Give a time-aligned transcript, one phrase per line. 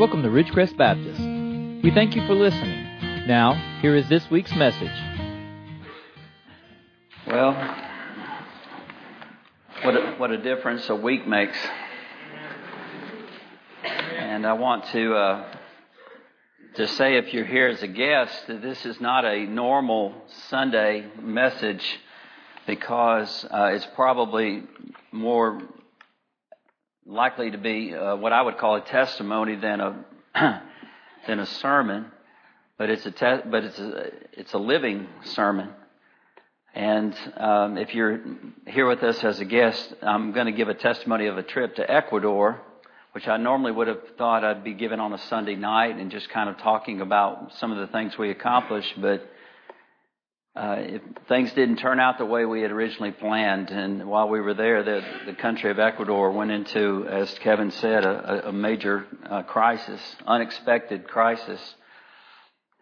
[0.00, 1.20] Welcome to Ridgecrest Baptist.
[1.84, 3.26] We thank you for listening.
[3.26, 3.52] Now,
[3.82, 4.90] here is this week's message.
[7.26, 7.52] Well,
[9.82, 11.58] what a, what a difference a week makes.
[13.84, 15.54] And I want to uh,
[16.76, 20.14] to say, if you're here as a guest, that this is not a normal
[20.48, 21.84] Sunday message
[22.66, 24.62] because uh, it's probably
[25.12, 25.60] more
[27.10, 30.04] likely to be uh, what I would call a testimony than a
[31.26, 32.06] than a sermon,
[32.78, 35.70] but it's a te- but it's a it's a living sermon.
[36.72, 38.20] And um, if you're
[38.68, 41.74] here with us as a guest, I'm going to give a testimony of a trip
[41.76, 42.60] to Ecuador,
[43.10, 46.30] which I normally would have thought I'd be giving on a Sunday night and just
[46.30, 49.28] kind of talking about some of the things we accomplished, but
[50.60, 53.70] uh, things didn't turn out the way we had originally planned.
[53.70, 58.04] And while we were there, the, the country of Ecuador went into, as Kevin said,
[58.04, 61.58] a, a major uh, crisis, unexpected crisis.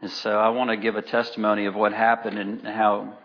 [0.02, 3.16] And so I want to give a testimony of what happened and how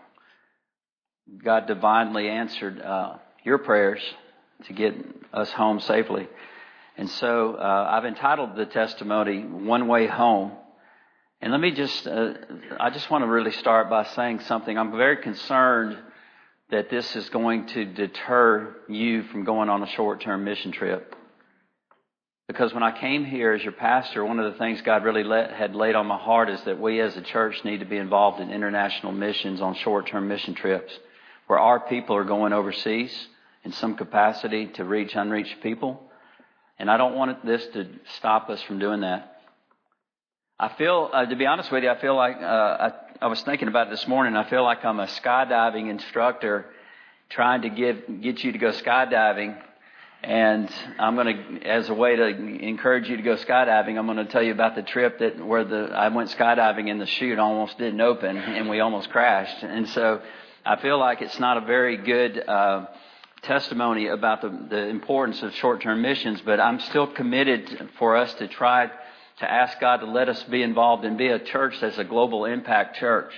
[1.42, 4.00] God divinely answered uh, your prayers
[4.66, 4.94] to get
[5.32, 6.28] us home safely.
[6.96, 10.52] And so uh, I've entitled the testimony "One Way Home."
[11.44, 12.32] And let me just, uh,
[12.80, 14.78] I just want to really start by saying something.
[14.78, 15.98] I'm very concerned
[16.70, 21.14] that this is going to deter you from going on a short-term mission trip.
[22.48, 25.52] Because when I came here as your pastor, one of the things God really let,
[25.52, 28.40] had laid on my heart is that we as a church need to be involved
[28.40, 30.98] in international missions on short-term mission trips
[31.46, 33.14] where our people are going overseas
[33.64, 36.02] in some capacity to reach unreached people.
[36.78, 37.86] And I don't want this to
[38.16, 39.33] stop us from doing that.
[40.58, 43.42] I feel, uh, to be honest with you, I feel like, uh, I, I was
[43.42, 44.36] thinking about it this morning.
[44.36, 46.66] I feel like I'm a skydiving instructor
[47.28, 49.60] trying to give, get you to go skydiving.
[50.22, 54.18] And I'm going to, as a way to encourage you to go skydiving, I'm going
[54.18, 57.40] to tell you about the trip that where the, I went skydiving and the chute
[57.40, 59.64] almost didn't open and we almost crashed.
[59.64, 60.22] And so
[60.64, 62.86] I feel like it's not a very good, uh,
[63.42, 68.46] testimony about the, the importance of short-term missions, but I'm still committed for us to
[68.46, 68.90] try
[69.38, 72.44] to ask God to let us be involved and be a church that's a global
[72.44, 73.32] impact church.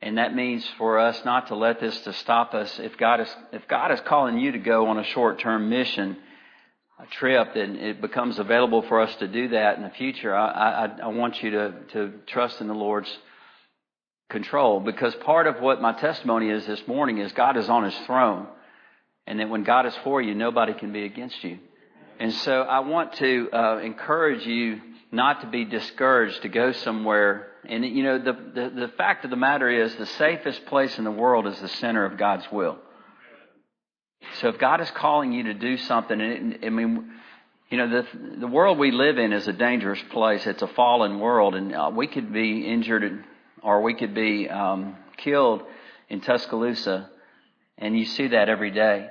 [0.00, 2.78] And that means for us not to let this to stop us.
[2.78, 6.16] If God is, if God is calling you to go on a short-term mission,
[6.98, 10.34] a trip, then it becomes available for us to do that in the future.
[10.34, 13.16] I, I, I want you to, to trust in the Lord's
[14.28, 17.96] control because part of what my testimony is this morning is God is on his
[18.06, 18.48] throne.
[19.26, 21.58] And that when God is for you, nobody can be against you.
[22.18, 24.80] And so I want to uh, encourage you
[25.12, 27.48] not to be discouraged to go somewhere.
[27.68, 31.04] And you know, the, the, the fact of the matter is the safest place in
[31.04, 32.78] the world is the center of God's will.
[34.40, 37.12] So if God is calling you to do something, and it, I mean,
[37.68, 40.46] you know, the, the world we live in is a dangerous place.
[40.46, 43.24] It's a fallen world, and uh, we could be injured
[43.62, 45.62] or we could be um, killed
[46.08, 47.10] in Tuscaloosa,
[47.78, 49.08] and you see that every day.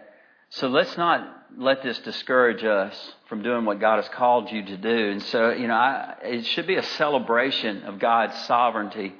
[0.51, 4.77] So let's not let this discourage us from doing what God has called you to
[4.77, 5.11] do.
[5.11, 9.13] And so, you know, I, it should be a celebration of God's sovereignty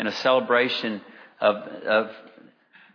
[0.00, 1.00] and a celebration
[1.40, 2.10] of, of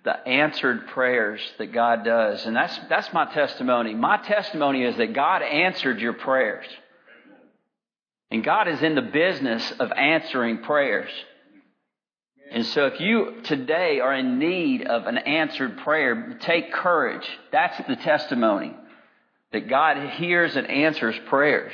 [0.03, 2.45] the answered prayers that God does.
[2.45, 3.93] And that's, that's my testimony.
[3.93, 6.65] My testimony is that God answered your prayers.
[8.29, 11.09] And God is in the business of answering prayers.
[12.51, 17.27] And so if you today are in need of an answered prayer, take courage.
[17.51, 18.75] That's the testimony.
[19.51, 21.73] That God hears and answers prayers.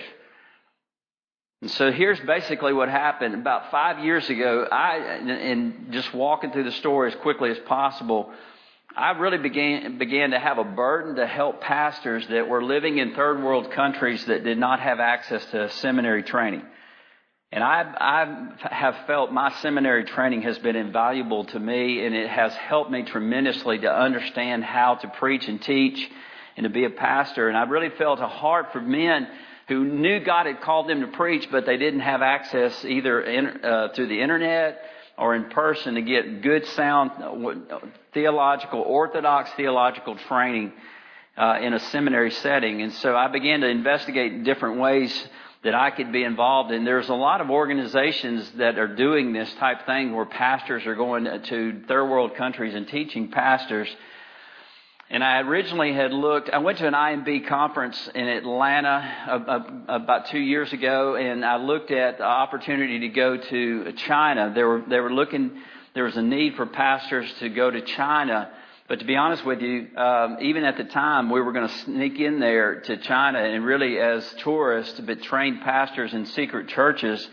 [1.62, 3.35] And so here's basically what happened.
[3.35, 8.31] About five years ago, I, and just walking through the story as quickly as possible,
[8.96, 13.14] I really began, began to have a burden to help pastors that were living in
[13.14, 16.64] third world countries that did not have access to seminary training.
[17.55, 17.85] And I,
[18.61, 22.91] I have felt my seminary training has been invaluable to me, and it has helped
[22.91, 26.05] me tremendously to understand how to preach and teach
[26.57, 27.47] and to be a pastor.
[27.47, 29.29] And I really felt a heart for men
[29.69, 33.63] who knew God had called them to preach, but they didn't have access either in,
[33.63, 34.81] uh, through the internet
[35.17, 37.11] or in person to get good, sound
[38.13, 40.73] theological, orthodox theological training
[41.37, 42.81] uh, in a seminary setting.
[42.81, 45.29] And so I began to investigate different ways
[45.66, 46.85] that I could be involved in.
[46.85, 51.26] There's a lot of organizations that are doing this type thing where pastors are going
[51.26, 53.90] to third world countries and teaching pastors.
[55.09, 60.40] And I originally had looked, I went to an IMB conference in Atlanta about two
[60.40, 64.52] years ago, and I looked at the opportunity to go to China.
[64.53, 65.64] They were, they were looking,
[65.96, 68.52] there was a need for pastors to go to China
[68.87, 71.73] But to be honest with you, um, even at the time, we were going to
[71.79, 77.28] sneak in there to China and really as tourists, but train pastors in secret churches.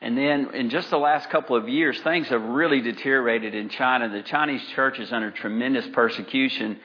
[0.00, 4.08] And then in just the last couple of years, things have really deteriorated in China.
[4.08, 6.78] The Chinese church is under tremendous persecution.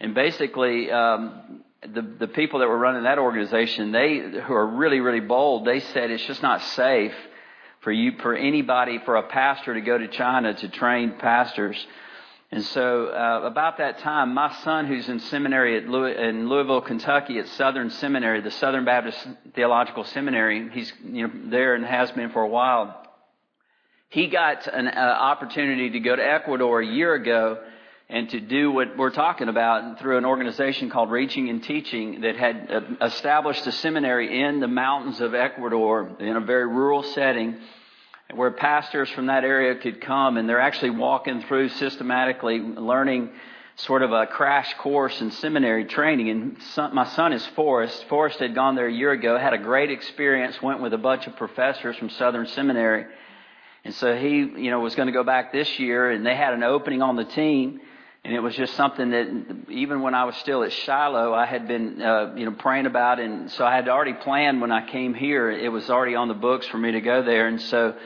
[0.00, 5.00] And basically, um, the, the people that were running that organization, they, who are really,
[5.00, 7.14] really bold, they said it's just not safe
[7.80, 11.76] for you, for anybody, for a pastor to go to China to train pastors.
[12.52, 16.82] And so, uh, about that time, my son, who's in seminary at Louis, in Louisville,
[16.82, 22.12] Kentucky, at Southern Seminary, the Southern Baptist Theological Seminary, he's you know there and has
[22.12, 23.06] been for a while.
[24.10, 27.58] He got an uh, opportunity to go to Ecuador a year ago
[28.10, 32.36] and to do what we're talking about through an organization called Reaching and Teaching that
[32.36, 37.56] had uh, established a seminary in the mountains of Ecuador in a very rural setting
[38.34, 43.30] where pastors from that area could come and they're actually walking through systematically learning
[43.76, 46.28] sort of a crash course in seminary training.
[46.28, 48.04] And son, my son is Forrest.
[48.08, 51.26] Forrest had gone there a year ago, had a great experience, went with a bunch
[51.26, 53.06] of professors from Southern Seminary.
[53.84, 56.54] And so he, you know, was going to go back this year and they had
[56.54, 57.80] an opening on the team.
[58.24, 61.66] And it was just something that even when I was still at Shiloh, I had
[61.66, 63.18] been, uh, you know, praying about.
[63.18, 65.50] And so I had already planned when I came here.
[65.50, 67.48] It was already on the books for me to go there.
[67.48, 67.96] And so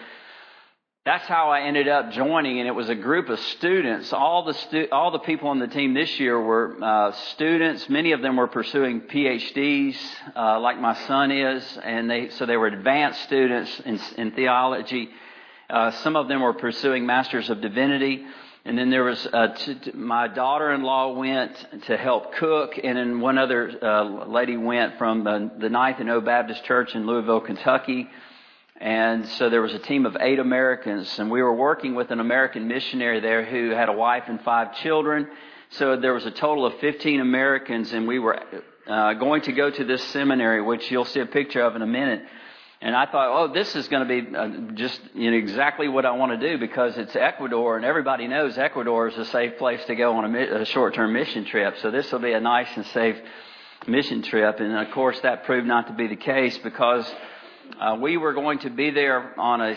[1.07, 4.13] that's how I ended up joining, and it was a group of students.
[4.13, 7.89] All the stu- all the people on the team this year were uh, students.
[7.89, 9.97] Many of them were pursuing PhDs,
[10.35, 15.11] uh, like my son is, and they so they were advanced students in, in theology.
[15.71, 18.25] Uh, some of them were pursuing Masters of Divinity,
[18.67, 21.55] and then there was uh, t- my daughter-in-law went
[21.87, 26.11] to help cook, and then one other uh, lady went from the, the Ninth and
[26.11, 28.09] O Baptist Church in Louisville, Kentucky
[28.81, 32.21] and so there was a team of eight Americans, and we were working with an
[32.21, 35.29] American missionary there who had a wife and five children.
[35.71, 38.39] So there was a total of 15 Americans, and we were
[38.87, 41.87] uh, going to go to this seminary, which you'll see a picture of in a
[41.87, 42.23] minute.
[42.87, 46.07] And I thought, oh, this is going to be uh, just you know, exactly what
[46.07, 49.85] I want to do because it's Ecuador, and everybody knows Ecuador is a safe place
[49.87, 51.79] to go on a, a short-term mission trip.
[51.83, 53.17] So this will be a nice and safe
[53.89, 54.61] mission trip.
[54.61, 57.13] And of course, that proved not to be the case because
[57.81, 59.77] uh, we were going to be there on a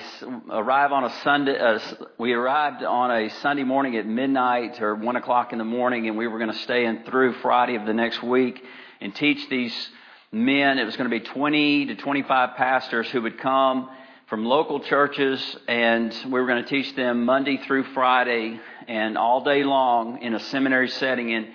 [0.52, 1.58] arrive on a Sunday.
[1.58, 1.80] Uh,
[2.20, 6.16] we arrived on a Sunday morning at midnight or one o'clock in the morning, and
[6.16, 8.64] we were going to stay in through Friday of the next week
[9.02, 9.90] and teach these
[10.32, 10.78] men.
[10.78, 13.90] It was going to be 20 to 25 pastors who would come
[14.28, 19.44] from local churches, and we were going to teach them Monday through Friday and all
[19.44, 21.48] day long in a seminary setting And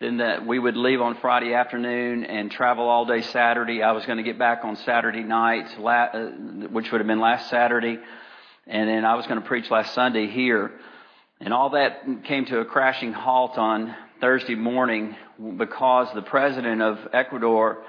[0.00, 3.82] then that we would leave on Friday afternoon and travel all day Saturday.
[3.82, 6.30] I was going to get back on Saturday night, uh,
[6.70, 7.98] which would have been last Saturday,
[8.66, 10.72] and then I was going to preach last Sunday here.
[11.40, 15.14] And all that came to a crashing halt on Thursday morning
[15.58, 17.84] because the president of Ecuador,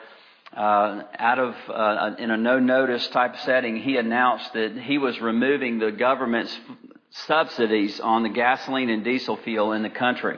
[0.56, 5.19] uh, out of uh, in a no notice type setting, he announced that he was
[5.19, 6.57] removing the government's
[7.28, 10.38] subsidies on the gasoline and diesel fuel in the country.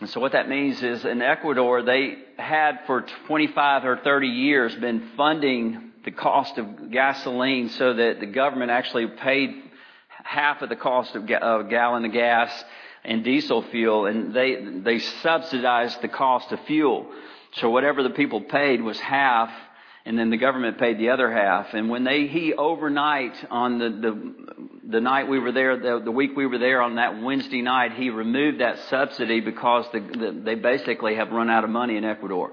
[0.00, 4.74] And so what that means is in Ecuador, they had for 25 or 30 years
[4.76, 9.50] been funding the cost of gasoline so that the government actually paid
[10.08, 12.64] half of the cost of a gallon of gas
[13.04, 17.10] and diesel fuel and they, they subsidized the cost of fuel.
[17.52, 19.50] So whatever the people paid was half
[20.04, 21.74] and then the government paid the other half.
[21.74, 24.34] And when they, he overnight on the, the,
[24.88, 27.92] the night we were there, the, the week we were there on that Wednesday night,
[27.92, 32.04] he removed that subsidy because the, the, they basically have run out of money in
[32.04, 32.52] Ecuador.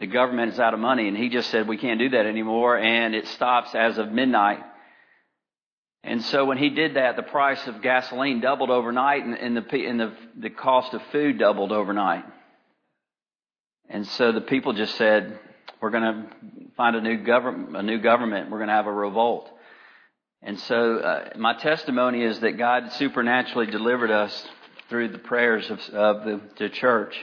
[0.00, 2.78] The government is out of money and he just said we can't do that anymore
[2.78, 4.60] and it stops as of midnight.
[6.04, 9.86] And so when he did that, the price of gasoline doubled overnight and, and the,
[9.86, 12.24] and the, the cost of food doubled overnight.
[13.88, 15.38] And so the people just said,
[15.80, 16.26] we're going to
[16.76, 18.50] find a new government, a new government.
[18.50, 19.48] We're going to have a revolt.
[20.42, 24.46] And so, uh, my testimony is that God supernaturally delivered us
[24.88, 27.16] through the prayers of, of the, the, church.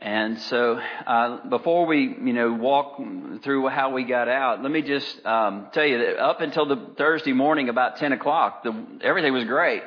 [0.00, 3.00] And so, uh, before we, you know, walk
[3.42, 6.94] through how we got out, let me just um, tell you that up until the
[6.96, 9.82] Thursday morning, about ten o'clock, the, everything was great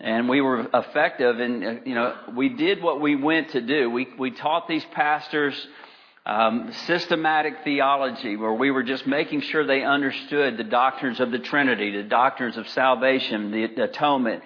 [0.00, 3.90] and we were effective and uh, you know we did what we went to do.
[3.90, 5.54] We we taught these pastors
[6.28, 11.38] um, systematic theology where we were just making sure they understood the doctrines of the
[11.38, 14.42] Trinity, the doctrines of salvation, the atonement,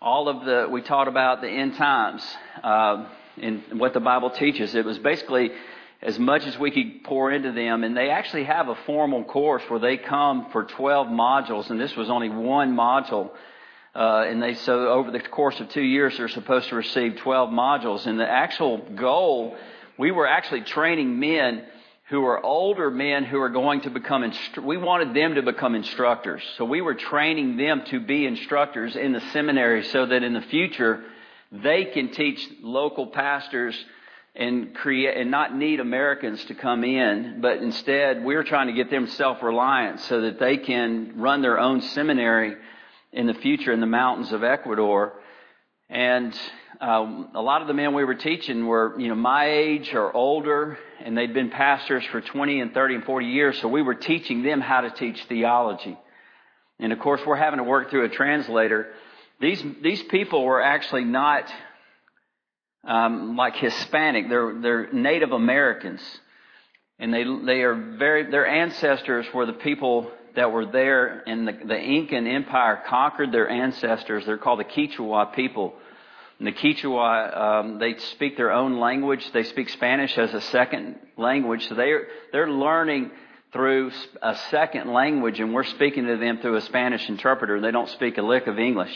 [0.00, 2.24] all of the, we taught about the end times,
[2.62, 3.08] uh,
[3.42, 4.74] and what the Bible teaches.
[4.76, 5.50] It was basically
[6.00, 9.64] as much as we could pour into them, and they actually have a formal course
[9.68, 13.30] where they come for 12 modules, and this was only one module
[13.96, 17.48] Uh, and they so over the course of two years they're supposed to receive 12
[17.48, 18.06] modules.
[18.06, 19.56] And the actual goal,
[19.98, 21.64] we were actually training men
[22.10, 25.74] who are older men who are going to become instru- we wanted them to become
[25.74, 26.42] instructors.
[26.58, 30.42] So we were training them to be instructors in the seminary so that in the
[30.42, 31.02] future
[31.50, 33.74] they can teach local pastors
[34.34, 38.90] and create and not need Americans to come in, but instead we're trying to get
[38.90, 42.56] them self-reliant so that they can run their own seminary
[43.12, 45.12] in the future in the mountains of Ecuador.
[45.88, 46.38] And
[46.80, 50.14] um, a lot of the men we were teaching were, you know, my age or
[50.14, 53.94] older, and they'd been pastors for 20 and 30 and 40 years, so we were
[53.94, 55.96] teaching them how to teach theology.
[56.78, 58.88] And of course, we're having to work through a translator.
[59.40, 61.50] These, these people were actually not
[62.84, 64.28] um, like Hispanic.
[64.28, 66.00] They're, they're Native Americans.
[66.98, 71.52] And they, they are very, their ancestors were the people that were there and the,
[71.52, 74.24] the Incan Empire conquered their ancestors.
[74.24, 75.74] They're called the Quechua people.
[76.38, 79.28] And the Quechua, um, they speak their own language.
[79.32, 81.66] They speak Spanish as a second language.
[81.68, 83.10] So they're, they're learning
[83.52, 83.90] through
[84.22, 87.60] a second language and we're speaking to them through a Spanish interpreter.
[87.60, 88.92] They don't speak a lick of English.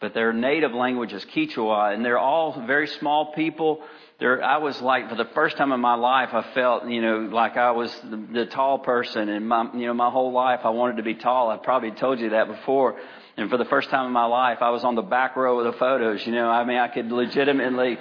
[0.00, 3.82] But their native language is Quichua and they're all very small people.
[4.18, 7.18] There, I was like, for the first time in my life, I felt, you know,
[7.32, 10.70] like I was the, the tall person and my, you know, my whole life I
[10.70, 11.50] wanted to be tall.
[11.50, 12.96] I probably told you that before.
[13.36, 15.70] And for the first time in my life, I was on the back row of
[15.70, 16.26] the photos.
[16.26, 17.98] You know, I mean, I could legitimately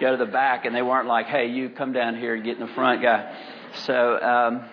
[0.00, 2.58] go to the back, and they weren't like, "Hey, you come down here and get
[2.58, 3.36] in the front, guy."
[3.86, 4.64] So um,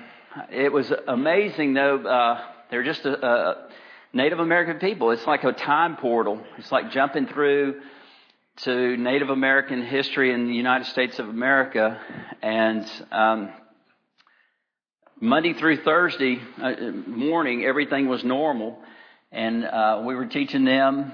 [0.52, 1.98] it was amazing, though.
[2.06, 3.65] Uh, they're just a, a
[4.16, 5.12] Native American people.
[5.12, 6.42] It's like a time portal.
[6.58, 7.82] It's like jumping through
[8.64, 12.00] to Native American history in the United States of America,
[12.42, 13.50] and um,
[15.20, 18.80] Monday through Thursday uh, morning, everything was normal
[19.34, 21.12] and uh, we were teaching them.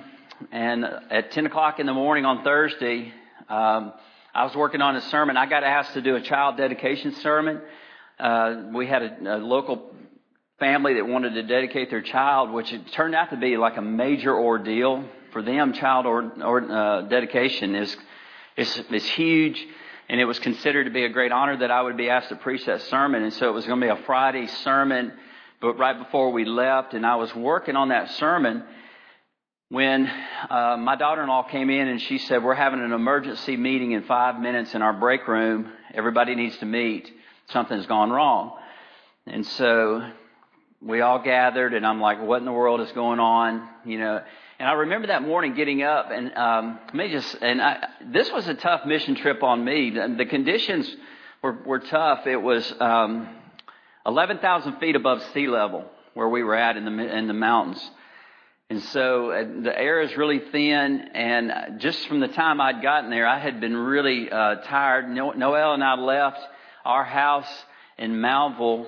[0.52, 3.12] And at 10 o'clock in the morning on Thursday,
[3.50, 3.94] um,
[4.36, 5.38] I was working on a sermon.
[5.38, 7.62] I got asked to do a child dedication sermon.
[8.20, 9.90] Uh, we had a, a local
[10.62, 14.34] family that wanted to dedicate their child, which turned out to be like a major
[14.34, 15.04] ordeal
[15.34, 15.74] for them.
[15.74, 17.98] Child or, or uh, dedication is,
[18.56, 19.62] is is huge,
[20.08, 22.38] and it was considered to be a great honor that I would be asked to
[22.38, 23.24] preach that sermon.
[23.24, 25.12] And so it was going to be a Friday sermon
[25.62, 28.64] but right before we left, and I was working on that sermon
[29.70, 30.12] when
[30.50, 34.40] uh, my daughter-in-law came in and she said, "We're having an emergency meeting in five
[34.40, 35.72] minutes in our break room.
[35.94, 37.12] Everybody needs to meet.
[37.50, 38.58] Something's gone wrong."
[39.28, 40.04] And so
[40.82, 44.22] we all gathered, and I'm like, "What in the world is going on?" You know.
[44.60, 48.48] And I remember that morning getting up, and um, me just and I, this was
[48.48, 49.92] a tough mission trip on me.
[49.92, 50.94] The, the conditions
[51.42, 52.28] were, were tough.
[52.28, 52.74] It was.
[52.80, 53.38] Um,
[54.06, 57.92] 11,000 feet above sea level where we were at in the, in the mountains.
[58.70, 63.10] And so uh, the air is really thin, and just from the time I'd gotten
[63.10, 65.10] there, I had been really uh, tired.
[65.10, 66.40] Noel and I left
[66.86, 67.50] our house
[67.98, 68.88] in Moundville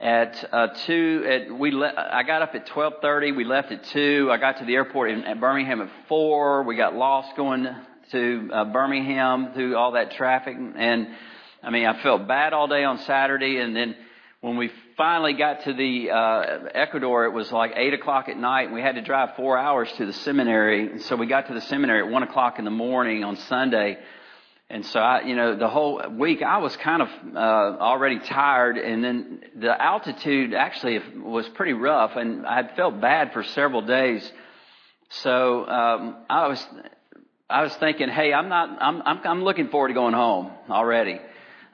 [0.00, 1.24] at uh, two.
[1.26, 3.32] At we le- I got up at twelve thirty.
[3.32, 4.28] We left at two.
[4.30, 6.62] I got to the airport in, at Birmingham at four.
[6.64, 7.68] We got lost going
[8.10, 11.08] to uh, Birmingham through all that traffic, and
[11.62, 13.94] I mean I felt bad all day on Saturday, and then
[14.40, 18.66] when we finally got to the uh, Ecuador, it was like eight o'clock at night,
[18.66, 20.98] and we had to drive four hours to the seminary.
[21.00, 23.98] So we got to the seminary at one o'clock in the morning on Sunday,
[24.70, 28.78] and so I, you know, the whole week I was kind of uh, already tired,
[28.78, 33.82] and then the altitude actually was pretty rough, and I had felt bad for several
[33.82, 34.30] days.
[35.10, 36.66] So um, I was,
[37.48, 41.20] I was thinking, hey, I'm not, I'm, I'm, I'm looking forward to going home already.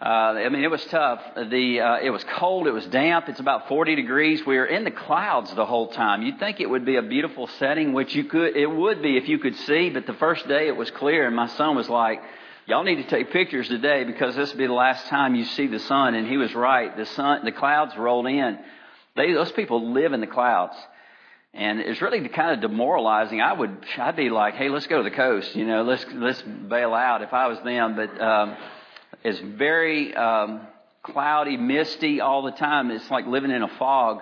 [0.03, 1.21] Uh, I mean, it was tough.
[1.37, 2.67] The uh, it was cold.
[2.67, 3.29] It was damp.
[3.29, 4.45] It's about 40 degrees.
[4.47, 6.23] We were in the clouds the whole time.
[6.23, 8.57] You'd think it would be a beautiful setting, which you could.
[8.57, 9.91] It would be if you could see.
[9.91, 12.23] But the first day it was clear, and my son was like,
[12.71, 15.67] "Y'all need to take pictures today because this will be the last time you see
[15.67, 16.97] the sun." And he was right.
[16.97, 18.59] The sun, the clouds rolled in.
[19.17, 20.77] They, those people live in the clouds.
[21.53, 23.41] And it's really kind of demoralizing.
[23.41, 26.41] I would, I'd be like, hey, let's go to the coast, you know, let's, let's
[26.43, 27.97] bail out if I was them.
[27.97, 28.57] But, um,
[29.25, 30.67] is very um,
[31.03, 32.91] cloudy, misty all the time.
[32.91, 34.21] It's like living in a fog.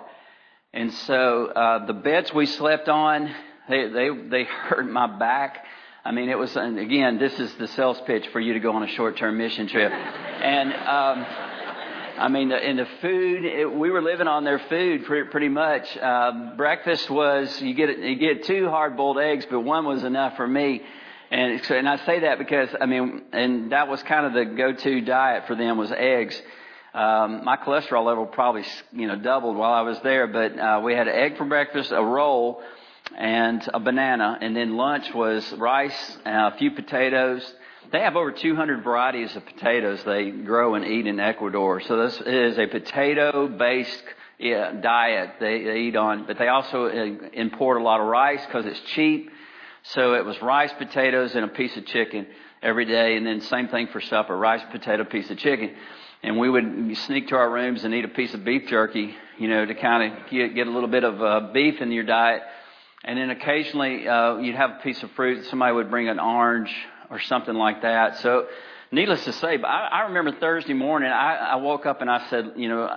[0.73, 3.33] And so uh, the beds we slept on,
[3.69, 5.65] they they they hurt my back.
[6.03, 7.19] I mean, it was and again.
[7.19, 9.91] This is the sales pitch for you to go on a short-term mission trip.
[9.91, 11.25] And um,
[12.19, 15.97] I mean, in the food, it, we were living on their food pretty, pretty much.
[15.97, 20.47] Um, breakfast was you get you get two hard-boiled eggs, but one was enough for
[20.47, 20.81] me.
[21.31, 25.01] And and I say that because I mean, and that was kind of the go-to
[25.01, 26.41] diet for them was eggs.
[26.93, 28.63] Um, my cholesterol level probably
[28.93, 31.91] you know doubled while I was there, but uh, we had an egg for breakfast,
[31.91, 32.63] a roll,
[33.17, 34.37] and a banana.
[34.41, 37.53] And then lunch was rice, a few potatoes.
[37.91, 41.81] They have over 200 varieties of potatoes they grow and eat in Ecuador.
[41.81, 44.03] So this is a potato-based
[44.39, 48.43] yeah, diet they, they eat on, but they also uh, import a lot of rice
[48.45, 49.29] because it's cheap.
[49.83, 52.25] So it was rice, potatoes, and a piece of chicken
[52.61, 55.75] every day, and then same thing for supper: rice, potato, piece of chicken.
[56.23, 59.47] And we would sneak to our rooms and eat a piece of beef jerky, you
[59.47, 62.41] know, to kind of get, get a little bit of uh, beef in your diet.
[63.03, 65.45] And then occasionally uh, you'd have a piece of fruit.
[65.45, 66.73] Somebody would bring an orange
[67.09, 68.17] or something like that.
[68.17, 68.47] So,
[68.91, 72.53] needless to say, I, I remember Thursday morning, I, I woke up and I said,
[72.55, 72.89] you know,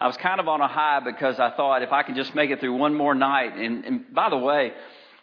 [0.00, 2.50] I was kind of on a high because I thought if I could just make
[2.50, 3.54] it through one more night.
[3.56, 4.72] And, and by the way,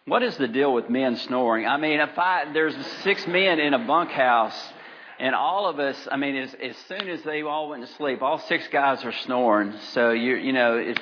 [0.05, 1.65] what is the deal with men snoring?
[1.65, 4.57] I mean, if I there's six men in a bunkhouse,
[5.19, 8.21] and all of us, I mean, as, as soon as they all went to sleep,
[8.21, 9.73] all six guys are snoring.
[9.93, 11.01] So you you know, it's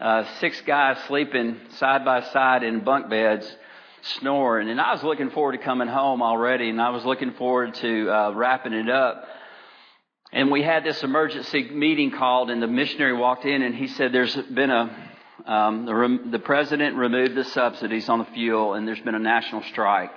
[0.00, 3.50] uh, six guys sleeping side by side in bunk beds,
[4.18, 4.68] snoring.
[4.68, 8.10] And I was looking forward to coming home already, and I was looking forward to
[8.10, 9.24] uh, wrapping it up.
[10.32, 14.12] And we had this emergency meeting called, and the missionary walked in, and he said,
[14.12, 15.12] "There's been a
[15.46, 19.62] um, the, the president removed the subsidies on the fuel, and there's been a national
[19.62, 20.10] strike.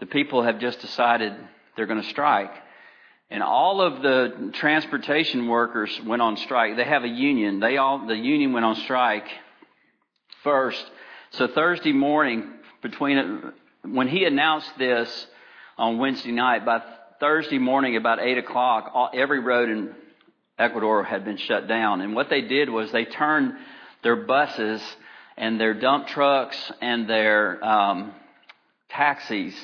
[0.00, 1.32] The people have just decided
[1.76, 2.50] they're going to strike."
[3.28, 6.76] And all of the transportation workers went on strike.
[6.76, 7.58] They have a union.
[7.58, 9.26] They all, the union went on strike
[10.44, 10.84] first.
[11.32, 12.52] So Thursday morning,
[12.82, 13.52] between,
[13.82, 15.26] when he announced this
[15.76, 16.82] on Wednesday night, by
[17.18, 19.94] Thursday morning about 8 o'clock, all, every road in
[20.58, 22.00] Ecuador had been shut down.
[22.00, 23.54] And what they did was they turned
[24.02, 24.80] their buses
[25.36, 28.12] and their dump trucks and their um,
[28.88, 29.54] taxis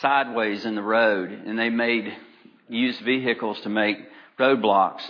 [0.00, 2.12] sideways in the road, and they made
[2.68, 3.96] used vehicles to make
[4.38, 5.02] roadblocks.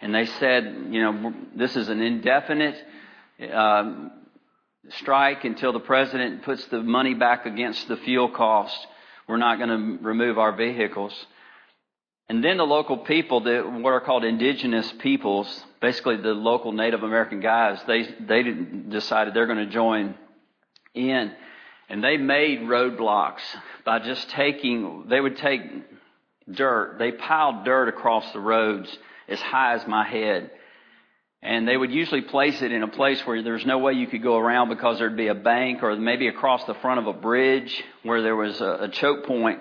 [0.00, 2.76] And they said, you know, this is an indefinite
[3.52, 4.10] um,
[4.90, 8.76] strike until the president puts the money back against the fuel cost.
[9.28, 11.12] We're not going to remove our vehicles.
[12.28, 17.02] And then the local people, the, what are called indigenous peoples, basically the local Native
[17.02, 18.42] American guys, they, they
[18.88, 20.14] decided they're going to join
[20.94, 21.32] in.
[21.88, 23.42] And they made roadblocks
[23.84, 25.60] by just taking, they would take
[26.50, 28.96] dirt, they piled dirt across the roads
[29.28, 30.50] as high as my head.
[31.42, 34.22] And they would usually place it in a place where there's no way you could
[34.22, 37.84] go around because there'd be a bank or maybe across the front of a bridge
[38.02, 39.60] where there was a, a choke point.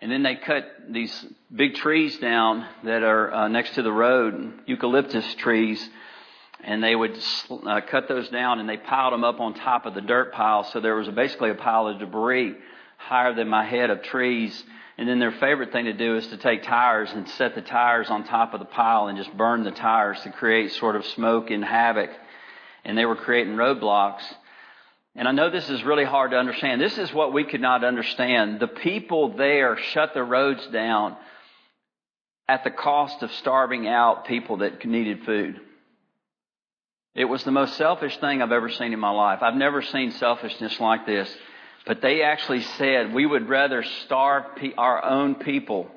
[0.00, 4.60] And then they cut these big trees down that are uh, next to the road,
[4.66, 5.88] eucalyptus trees,
[6.62, 7.18] and they would
[7.50, 10.64] uh, cut those down and they piled them up on top of the dirt pile.
[10.64, 12.54] So there was basically a pile of debris
[13.04, 14.64] higher than my head of trees.
[14.96, 18.08] And then their favorite thing to do is to take tires and set the tires
[18.10, 21.50] on top of the pile and just burn the tires to create sort of smoke
[21.50, 22.10] and havoc.
[22.84, 24.22] And they were creating roadblocks.
[25.16, 26.80] And I know this is really hard to understand.
[26.80, 28.60] This is what we could not understand.
[28.60, 31.16] The people there shut the roads down
[32.48, 35.60] at the cost of starving out people that needed food.
[37.14, 39.40] It was the most selfish thing I've ever seen in my life.
[39.40, 41.32] I've never seen selfishness like this.
[41.86, 44.44] But they actually said we would rather starve
[44.78, 45.90] our own people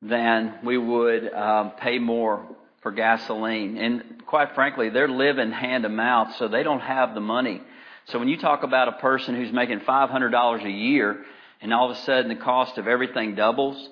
[0.00, 2.46] than we would um, pay more
[2.82, 3.78] for gasoline.
[3.78, 7.60] And quite frankly, they're living hand to mouth, so they don't have the money.
[8.06, 11.24] So when you talk about a person who's making $500 a year
[11.60, 13.88] and all of a sudden the cost of everything doubles,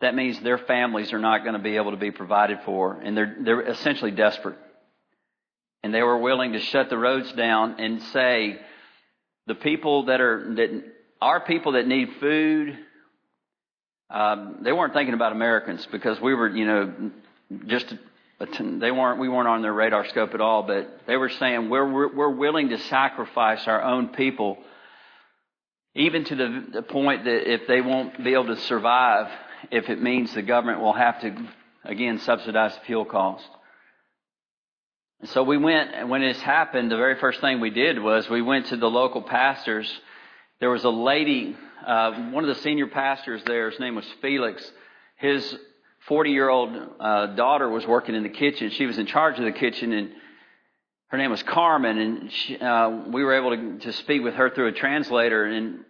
[0.00, 2.94] that means their families are not going to be able to be provided for.
[2.94, 4.56] And they're, they're essentially desperate.
[5.82, 8.58] And they were willing to shut the roads down and say,
[9.50, 10.84] the people that are that
[11.20, 12.78] are people that need food.
[14.08, 17.10] Um, they weren't thinking about Americans because we were, you know,
[17.66, 17.92] just
[18.38, 20.62] they weren't we weren't on their radar scope at all.
[20.62, 24.56] But they were saying we're we're, willing to sacrifice our own people,
[25.96, 29.32] even to the, the point that if they won't be able to survive,
[29.72, 31.48] if it means the government will have to
[31.84, 33.48] again subsidize the fuel cost.
[35.24, 38.40] So we went, and when this happened, the very first thing we did was we
[38.40, 39.90] went to the local pastors.
[40.60, 41.54] There was a lady,
[41.86, 44.62] uh, one of the senior pastors there, his name was Felix.
[45.16, 45.56] His
[46.08, 48.70] 40 year old uh, daughter was working in the kitchen.
[48.70, 50.12] She was in charge of the kitchen, and
[51.08, 51.98] her name was Carmen.
[51.98, 55.44] And she, uh, we were able to, to speak with her through a translator.
[55.44, 55.80] And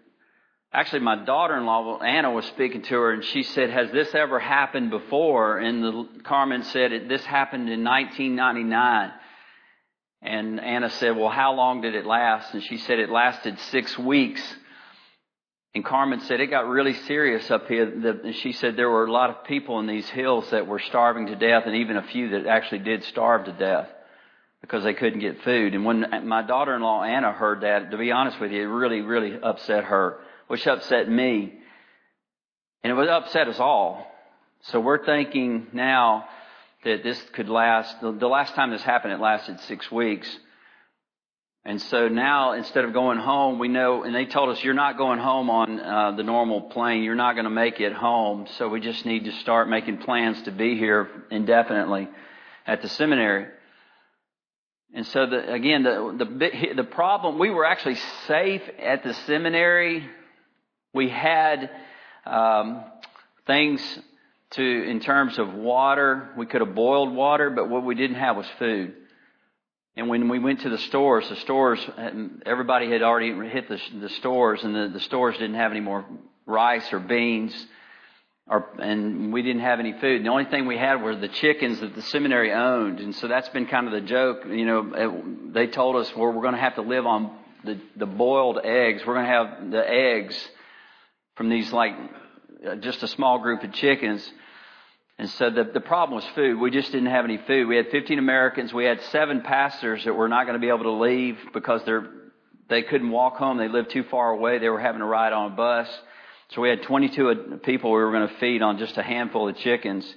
[0.73, 4.13] actually, my daughter in law, Anna, was speaking to her, and she said, Has this
[4.13, 5.59] ever happened before?
[5.59, 9.13] And the, Carmen said, This happened in 1999.
[10.23, 12.53] And Anna said, Well, how long did it last?
[12.53, 14.43] And she said, It lasted six weeks.
[15.75, 17.85] And Carmen said, It got really serious up here.
[18.25, 21.27] And she said, There were a lot of people in these hills that were starving
[21.29, 23.89] to death, and even a few that actually did starve to death.
[24.61, 25.75] because they couldn't get food.
[25.75, 29.39] And when my daughter-in-law Anna heard that, to be honest with you, it really, really
[29.43, 31.55] upset her, which upset me.
[32.83, 34.07] And it would upset us all.
[34.65, 36.27] So we're thinking now
[36.85, 40.29] that this could last, the, last time this happened, it lasted six weeks.
[41.63, 44.97] And so now, instead of going home, we know, and they told us, you're not
[44.97, 47.03] going home on uh, the normal plane.
[47.03, 48.47] You're not going to make it home.
[48.57, 52.09] So we just need to start making plans to be here indefinitely
[52.67, 53.47] at the seminary.
[54.95, 60.09] And so, the, again, the, the, the problem, we were actually safe at the seminary.
[60.95, 61.71] We had
[62.25, 62.85] um,
[63.47, 63.81] things
[64.53, 68.37] to, in terms of water, we could have boiled water, but what we didn't have
[68.37, 68.95] was food.
[69.97, 71.79] And when we went to the stores, the stores,
[72.47, 76.05] everybody had already hit the, the stores, and the, the stores didn't have any more
[76.47, 77.55] rice or beans,
[78.47, 80.25] or, and we didn't have any food.
[80.25, 83.49] The only thing we had were the chickens that the seminary owned, and so that's
[83.51, 84.45] been kind of the joke.
[84.47, 87.79] You know, it, they told us, well, we're going to have to live on the,
[87.97, 89.03] the boiled eggs.
[89.07, 90.49] We're going to have the eggs
[91.37, 91.93] from these like
[92.67, 94.29] Uh, just a small group of chickens.
[95.19, 96.59] And so the, the problem was food.
[96.59, 97.67] We just didn't have any food.
[97.67, 98.73] We had 15 Americans.
[98.73, 102.07] We had seven pastors that were not going to be able to leave because they're,
[102.69, 103.57] they couldn't walk home.
[103.57, 104.59] They lived too far away.
[104.59, 105.89] They were having to ride on a bus.
[106.51, 109.49] So we had 22 uh, people we were going to feed on just a handful
[109.49, 110.15] of chickens.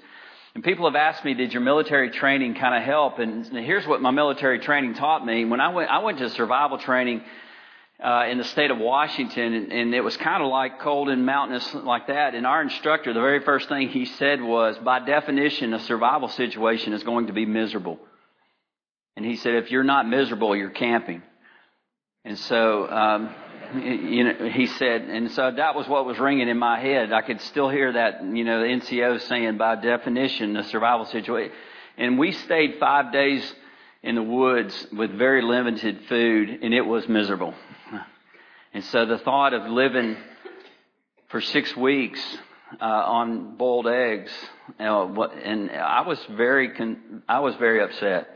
[0.54, 3.20] And people have asked me, did your military training kind of help?
[3.20, 5.46] And here's what my military training taught me.
[5.46, 7.24] When I went, I went to survival training
[8.04, 11.26] uh, in the state of Washington, and, and it was kind of like cold and
[11.26, 12.36] mountainous like that.
[12.36, 16.92] And our instructor, the very first thing he said was, by definition, a survival situation
[16.92, 17.98] is going to be miserable.
[19.16, 21.24] And he said, if you're not miserable, you're camping.
[22.26, 23.36] And so, um,
[23.82, 27.14] you know, he said, and so that was what was ringing in my head.
[27.14, 31.54] I could still hear that, you know, the NCO saying, by definition, a survival situation.
[31.98, 33.54] And we stayed five days
[34.02, 37.54] in the woods with very limited food, and it was miserable.
[38.74, 40.18] And so the thought of living
[41.30, 42.20] for six weeks
[42.82, 44.32] uh, on boiled eggs,
[44.80, 48.30] you know, and I was very, con- I was very upset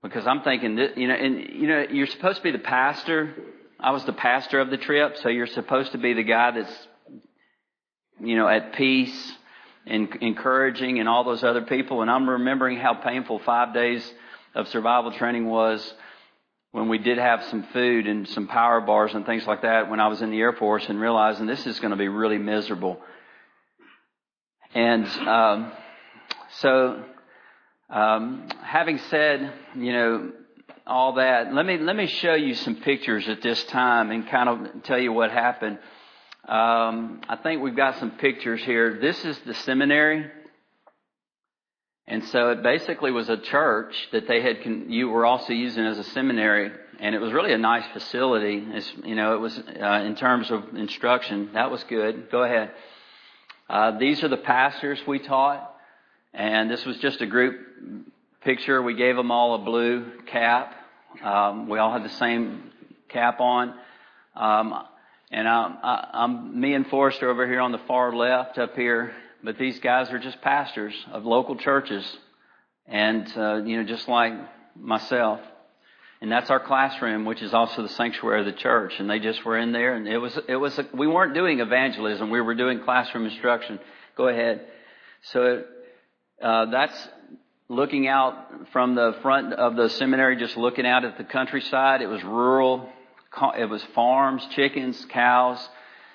[0.00, 3.34] because I'm thinking that you know, and you know, you're supposed to be the pastor.
[3.80, 6.88] I was the pastor of the trip, so you're supposed to be the guy that's,
[8.20, 9.32] you know, at peace
[9.86, 12.00] and encouraging and all those other people.
[12.00, 14.08] And I'm remembering how painful five days
[14.54, 15.94] of survival training was
[16.74, 20.00] when we did have some food and some power bars and things like that when
[20.00, 23.00] I was in the Air Force and realizing this is going to be really miserable.
[24.74, 25.72] And um,
[26.58, 27.04] so,
[27.88, 30.32] um, having said, you know,
[30.84, 34.48] all that, let me let me show you some pictures at this time and kind
[34.48, 35.78] of tell you what happened.
[36.48, 38.98] Um, I think we've got some pictures here.
[39.00, 40.28] This is the seminary.
[42.06, 45.98] And so it basically was a church that they had, you were also using as
[45.98, 46.70] a seminary.
[47.00, 48.62] And it was really a nice facility.
[48.66, 52.30] It's, you know, it was, uh, in terms of instruction, that was good.
[52.30, 52.72] Go ahead.
[53.70, 55.70] Uh, these are the pastors we taught.
[56.34, 57.58] And this was just a group
[58.42, 58.82] picture.
[58.82, 60.74] We gave them all a blue cap.
[61.22, 62.70] Um, we all had the same
[63.08, 63.74] cap on.
[64.36, 64.74] Um,
[65.30, 69.14] and I'm, I'm, me and Forrester over here on the far left up here
[69.44, 72.04] but these guys are just pastors of local churches,
[72.86, 74.32] and uh, you know, just like
[74.74, 75.40] myself.
[76.20, 78.94] And that's our classroom, which is also the sanctuary of the church.
[78.98, 81.60] And they just were in there, and it was it was a, we weren't doing
[81.60, 83.78] evangelism; we were doing classroom instruction.
[84.16, 84.66] Go ahead.
[85.24, 85.64] So
[86.42, 87.08] uh, that's
[87.68, 92.00] looking out from the front of the seminary, just looking out at the countryside.
[92.00, 92.88] It was rural.
[93.58, 95.68] It was farms, chickens, cows,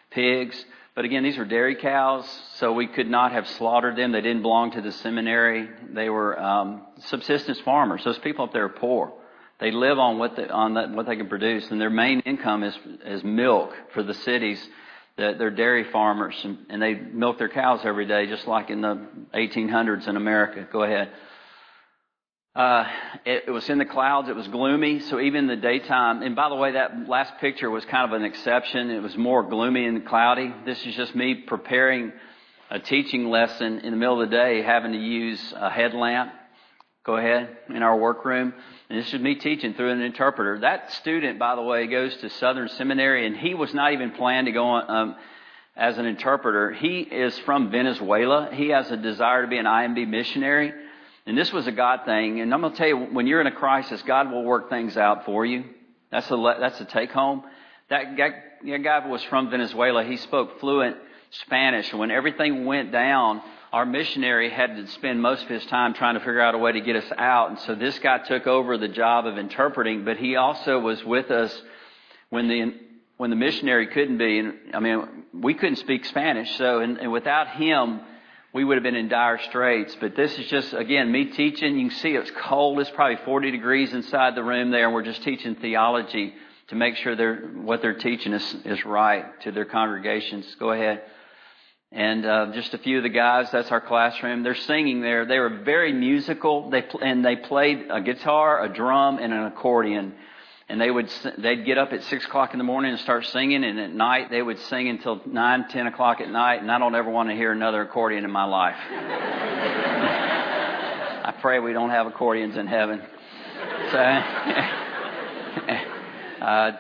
[0.10, 0.66] pigs.
[0.96, 2.26] But again, these were dairy cows,
[2.56, 4.12] so we could not have slaughtered them.
[4.12, 5.70] They didn't belong to the seminary.
[5.94, 8.04] They were um, subsistence farmers.
[8.04, 9.14] Those people up there are poor.
[9.60, 12.78] They live on what they, on what they can produce, and their main income is
[13.06, 14.66] is milk for the cities.
[15.18, 18.80] That they're dairy farmers, and, and they milk their cows every day, just like in
[18.80, 20.66] the 1800s in America.
[20.72, 21.12] Go ahead.
[22.56, 22.84] Uh,
[23.26, 24.28] it, it, was in the clouds.
[24.28, 25.02] It was gloomy.
[25.02, 28.20] So even in the daytime, and by the way, that last picture was kind of
[28.20, 28.90] an exception.
[28.90, 30.54] It was more gloomy and cloudy.
[30.66, 32.12] This is just me preparing
[32.72, 36.32] a teaching lesson in the middle of the day, having to use a headlamp.
[37.06, 38.54] Go ahead in our workroom.
[38.90, 40.60] And this is me teaching through an interpreter.
[40.60, 44.48] That student, by the way, goes to Southern Seminary, and he was not even planned
[44.48, 44.90] to go on.
[44.90, 45.16] Um,
[45.76, 48.50] as an interpreter, he is from Venezuela.
[48.52, 50.74] He has a desire to be an IMB missionary.
[51.30, 52.42] And this was a God thing.
[52.42, 54.98] And I'm going to tell you, when you're in a crisis, God will work things
[54.98, 55.64] out for you.
[56.12, 57.44] That's a, that's a take home.
[57.90, 58.30] That guy,
[58.66, 60.04] that guy was from Venezuela.
[60.04, 60.98] He spoke fluent
[61.30, 61.94] Spanish.
[61.94, 66.20] When everything went down our missionary had to spend most of his time trying to
[66.20, 67.52] figure out a way to get us out.
[67.52, 71.30] And so this guy took over the job of interpreting, but he also was with
[71.30, 71.56] us
[72.32, 72.74] when the,
[73.18, 74.40] when the missionary couldn't be.
[74.40, 76.58] And I mean, we couldn't speak Spanish.
[76.58, 78.02] So, and, and without him,
[78.54, 79.96] we would have been in dire straits.
[80.00, 81.78] But this is just, again, me teaching.
[81.78, 82.80] You can see it's cold.
[82.80, 84.86] It's probably 40 degrees inside the room there.
[84.86, 86.34] And we're just teaching theology
[86.70, 90.56] to make sure they're, what they're teaching is, is right to their congregations.
[90.60, 91.02] Go ahead.
[91.92, 94.44] And uh, just a few of the guys, that's our classroom.
[94.44, 95.26] They're singing there.
[95.26, 96.70] They were very musical.
[96.70, 100.14] They and they played a guitar, a drum, and an accordion.
[100.70, 103.64] And they would they'd get up at six o'clock in the morning and start singing,
[103.64, 106.62] and at night they would sing until nine, ten o'clock at night.
[106.62, 108.78] And I don't ever want to hear another accordion in my life.
[111.26, 113.02] I pray we don't have accordions in heaven.
[113.92, 114.22] So.
[116.42, 116.72] Uh,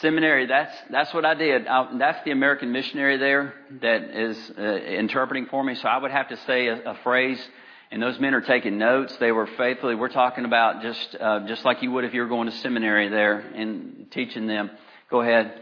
[0.00, 1.66] seminary, that's, that's what I did.
[1.66, 5.74] I, that's the American missionary there that is uh, interpreting for me.
[5.74, 7.44] So I would have to say a, a, phrase,
[7.90, 9.16] and those men are taking notes.
[9.16, 12.28] They were faithfully, we're talking about just, uh, just like you would if you were
[12.28, 14.70] going to seminary there and teaching them.
[15.10, 15.60] Go ahead.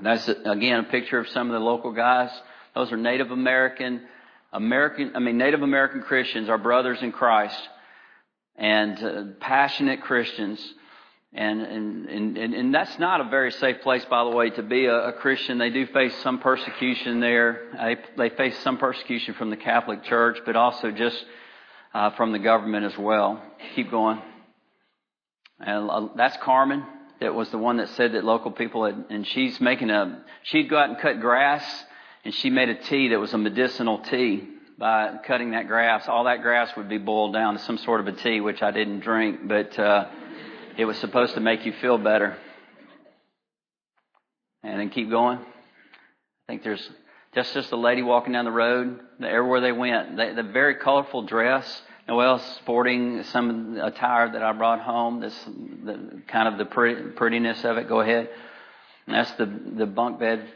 [0.00, 2.30] That's, again, a picture of some of the local guys.
[2.74, 4.02] Those are Native American,
[4.52, 7.60] American, I mean, Native American Christians, our brothers in Christ,
[8.56, 10.74] and uh, passionate Christians
[11.34, 14.84] and, and, and, and that's not a very safe place, by the way, to be
[14.84, 15.56] a, a Christian.
[15.56, 17.70] They do face some persecution there.
[17.72, 21.24] They, they face some persecution from the Catholic Church, but also just
[21.94, 23.42] uh, from the government as well.
[23.74, 24.20] Keep going.
[25.60, 26.84] And uh, that's Carmen.
[27.20, 30.68] That was the one that said that local people had, and she's making a, she'd
[30.68, 31.64] go out and cut grass,
[32.24, 36.08] and she made a tea that was a medicinal tea by cutting that grass.
[36.08, 38.72] All that grass would be boiled down to some sort of a tea, which I
[38.72, 40.08] didn't drink, but, uh,
[40.76, 42.36] it was supposed to make you feel better.
[44.64, 45.38] And then keep going.
[45.38, 45.44] I
[46.48, 46.90] think there's
[47.34, 49.00] just just the lady walking down the road.
[49.22, 51.82] Everywhere they went, they, the very colorful dress.
[52.08, 55.20] Noelle sporting some attire that I brought home.
[55.20, 57.88] This the kind of the pretty, prettiness of it.
[57.88, 58.28] Go ahead.
[59.06, 60.46] And that's the the bunk bed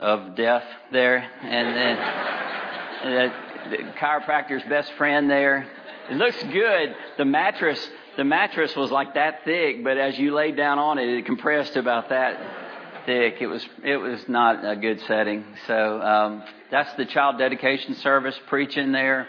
[0.00, 3.30] of death there, and then
[3.70, 5.66] the, the chiropractor's best friend there.
[6.10, 6.94] It looks good.
[7.18, 11.08] The mattress the mattress was like that thick, but as you laid down on it,
[11.08, 12.65] it compressed about that
[13.06, 13.36] thick.
[13.40, 15.44] It was it was not a good setting.
[15.66, 19.28] So um, that's the child dedication service preaching there.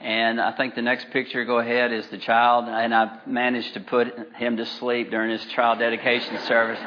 [0.00, 2.66] And I think the next picture, go ahead, is the child.
[2.68, 6.78] And I managed to put him to sleep during his child dedication service.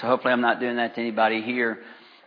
[0.00, 1.78] So hopefully I'm not doing that to anybody here.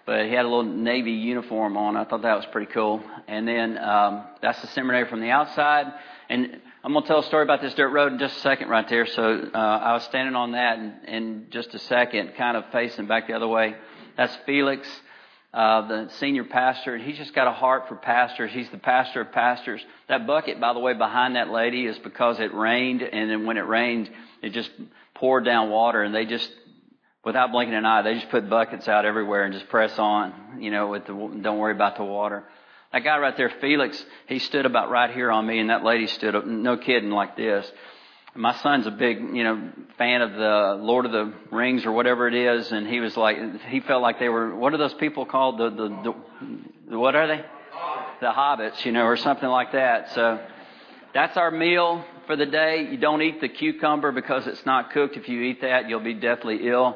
[0.06, 1.98] But he had a little Navy uniform on.
[1.98, 3.02] I thought that was pretty cool.
[3.28, 5.88] And then um, that's the seminary from the outside.
[6.30, 8.70] And I'm going to tell a story about this dirt road in just a second
[8.70, 9.06] right there.
[9.08, 13.08] So uh, I was standing on that in, in just a second, kind of facing
[13.08, 13.76] back the other way.
[14.16, 14.88] That's Felix,
[15.54, 18.52] uh, the senior pastor, and he's just got a heart for pastors.
[18.54, 19.86] He's the pastor of pastors.
[20.08, 23.58] That bucket, by the way, behind that lady is because it rained, and then when
[23.58, 24.10] it rained,
[24.42, 24.70] it just
[25.14, 26.50] poured down water, and they just
[27.26, 30.72] without blinking an eye, they just put buckets out everywhere and just press on, you
[30.72, 32.46] know, with the, don't worry about the water.
[32.94, 36.08] That guy right there, Felix, he stood about right here on me, and that lady
[36.08, 37.70] stood up, no kidding, like this.
[38.34, 42.28] My son's a big, you know, fan of the Lord of the Rings or whatever
[42.28, 45.26] it is, and he was like, he felt like they were, what are those people
[45.26, 45.58] called?
[45.58, 46.14] The, the,
[46.90, 47.44] the what are they?
[48.22, 50.14] The hobbits, you know, or something like that.
[50.14, 50.40] So
[51.14, 52.88] that's our meal for the day.
[52.90, 55.18] You don't eat the cucumber because it's not cooked.
[55.18, 56.96] If you eat that, you'll be deathly ill.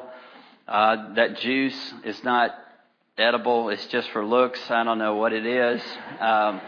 [0.66, 2.52] Uh, that juice is not
[3.18, 3.68] edible.
[3.68, 4.58] It's just for looks.
[4.70, 5.82] I don't know what it is.
[6.18, 6.60] Um,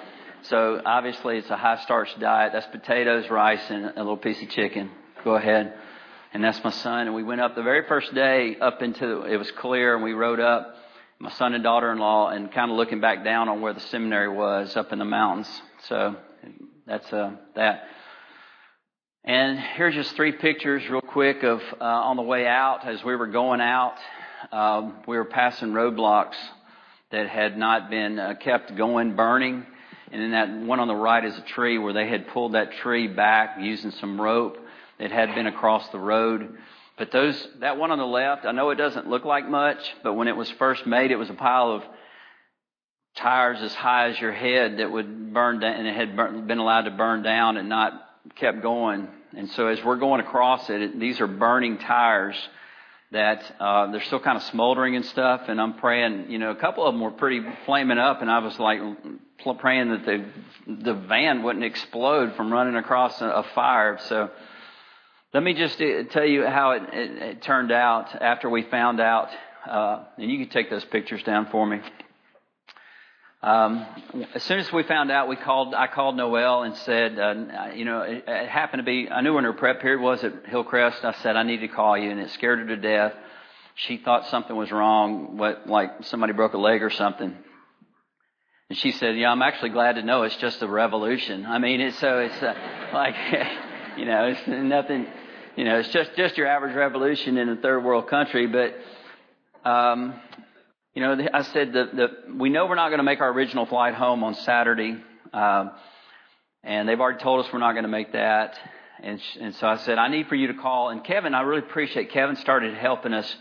[0.42, 2.52] so obviously it's a high starch diet.
[2.52, 4.90] That's potatoes, rice, and a little piece of chicken.
[5.24, 5.72] Go ahead.
[6.34, 7.06] And that's my son.
[7.06, 10.12] And we went up the very first day up into, it was clear and we
[10.12, 10.74] rode up,
[11.18, 14.76] my son and daughter-in-law, and kind of looking back down on where the seminary was
[14.76, 15.48] up in the mountains.
[15.88, 16.16] So
[16.86, 17.84] that's, uh, that.
[19.24, 23.16] And here's just three pictures real quick of, uh, on the way out as we
[23.16, 23.94] were going out
[24.52, 26.36] um, we were passing roadblocks
[27.10, 29.66] that had not been uh, kept going, burning.
[30.10, 32.72] And then that one on the right is a tree where they had pulled that
[32.72, 34.58] tree back using some rope
[34.98, 36.56] that had been across the road.
[36.96, 40.14] But those, that one on the left, I know it doesn't look like much, but
[40.14, 41.82] when it was first made, it was a pile of
[43.16, 46.82] tires as high as your head that would burn down, and it had been allowed
[46.82, 47.92] to burn down and not
[48.36, 49.08] kept going.
[49.36, 52.36] And so as we're going across it, it these are burning tires
[53.12, 55.42] that uh, they're still kind of smoldering and stuff.
[55.48, 58.38] And I'm praying, you know, a couple of them were pretty flaming up, and I
[58.38, 58.80] was like
[59.58, 60.24] praying that the
[60.66, 63.98] the van wouldn't explode from running across a, a fire.
[64.08, 64.30] So
[65.32, 69.00] let me just uh, tell you how it, it, it turned out after we found
[69.00, 69.30] out.
[69.68, 71.80] Uh, and you can take those pictures down for me.
[73.44, 73.84] Um,
[74.34, 75.74] as soon as we found out, we called.
[75.74, 79.10] I called Noel and said, uh, you know, it, it happened to be.
[79.10, 81.04] I knew when her prep period was at Hillcrest.
[81.04, 83.12] I said I need to call you, and it scared her to death.
[83.74, 87.36] She thought something was wrong, what like somebody broke a leg or something.
[88.70, 91.44] And she said, "Yeah, I'm actually glad to know it's just a revolution.
[91.44, 92.54] I mean, it's so it's uh,
[92.94, 93.14] like,
[93.98, 95.06] you know, it's nothing.
[95.54, 98.74] You know, it's just just your average revolution in a third world country, but."
[99.68, 100.20] Um,
[100.94, 103.94] you know, I said that we know we're not going to make our original flight
[103.94, 104.96] home on Saturday,
[105.32, 105.72] um,
[106.62, 108.56] and they've already told us we're not going to make that.
[109.02, 110.90] And, and so I said, I need for you to call.
[110.90, 113.36] And Kevin, I really appreciate Kevin started helping us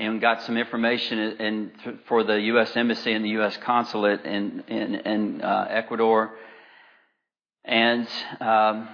[0.00, 1.72] and got some information in,
[2.08, 2.76] for the U.S.
[2.76, 3.56] Embassy and the U.S.
[3.58, 6.32] Consulate in, in, in uh, Ecuador.
[7.64, 8.08] And
[8.40, 8.88] um,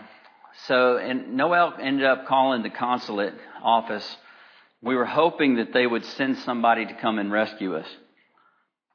[0.67, 4.17] so, and Noel ended up calling the consulate office.
[4.83, 7.87] We were hoping that they would send somebody to come and rescue us.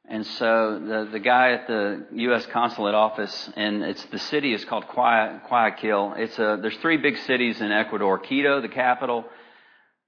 [0.09, 2.45] And so the, the guy at the U.S.
[2.45, 6.13] consulate office, and it's the city is called Guayaquil.
[6.17, 9.25] It's a, there's three big cities in Ecuador: Quito, the capital,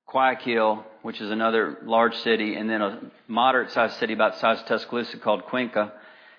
[0.08, 4.68] Guayaquil, which is another large city, and then a moderate-sized city about the size of
[4.68, 5.92] Tuscaloosa called Cuenca.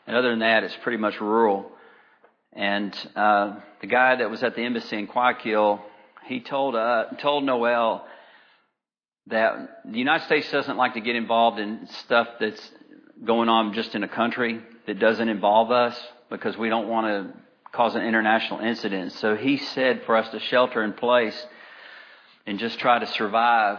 [0.07, 1.71] And other than that, it's pretty much rural.
[2.55, 5.81] And uh, the guy that was at the embassy in Guayaquil,
[6.25, 8.07] he told uh, told Noel
[9.27, 12.73] that the United States doesn't like to get involved in stuff that's
[13.25, 15.99] going on just in a country that doesn't involve us
[16.31, 17.41] because we don't want to
[17.73, 19.13] cause an international incident.
[19.13, 21.47] So he said for us to shelter in place
[22.47, 23.79] and just try to survive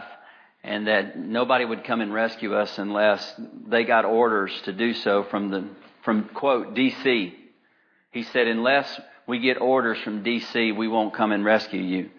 [0.64, 3.34] and that nobody would come and rescue us unless
[3.66, 5.68] they got orders to do so from the,
[6.04, 7.32] from quote, DC.
[8.12, 12.10] He said, unless we get orders from DC, we won't come and rescue you.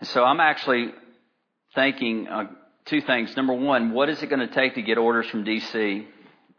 [0.00, 0.92] And so I'm actually
[1.74, 2.44] thanking uh,
[2.86, 3.36] two things.
[3.36, 6.06] Number one, what is it going to take to get orders from DC?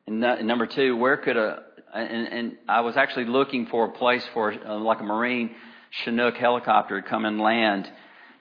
[0.05, 1.63] And, number two, where could a
[1.93, 5.55] and, and, I was actually looking for a place for uh, like a Marine
[5.89, 7.89] Chinook helicopter to come and land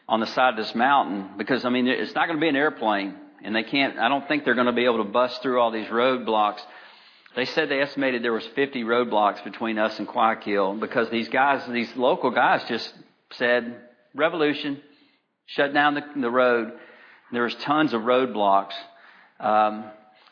[0.09, 2.57] on the side of this mountain because I mean it's not going to be an
[2.57, 3.99] airplane and they can't.
[3.99, 6.61] I don't think they're going to be able to bust through all these roadblocks.
[7.35, 11.63] They said they estimated there was 50 roadblocks between us and Guayaquil because these guys,
[11.71, 12.93] these local guys, just
[13.33, 13.81] said
[14.15, 14.81] revolution,
[15.47, 16.73] shut down the, the road.
[17.33, 18.75] There was tons of roadblocks.
[19.41, 19.85] Um,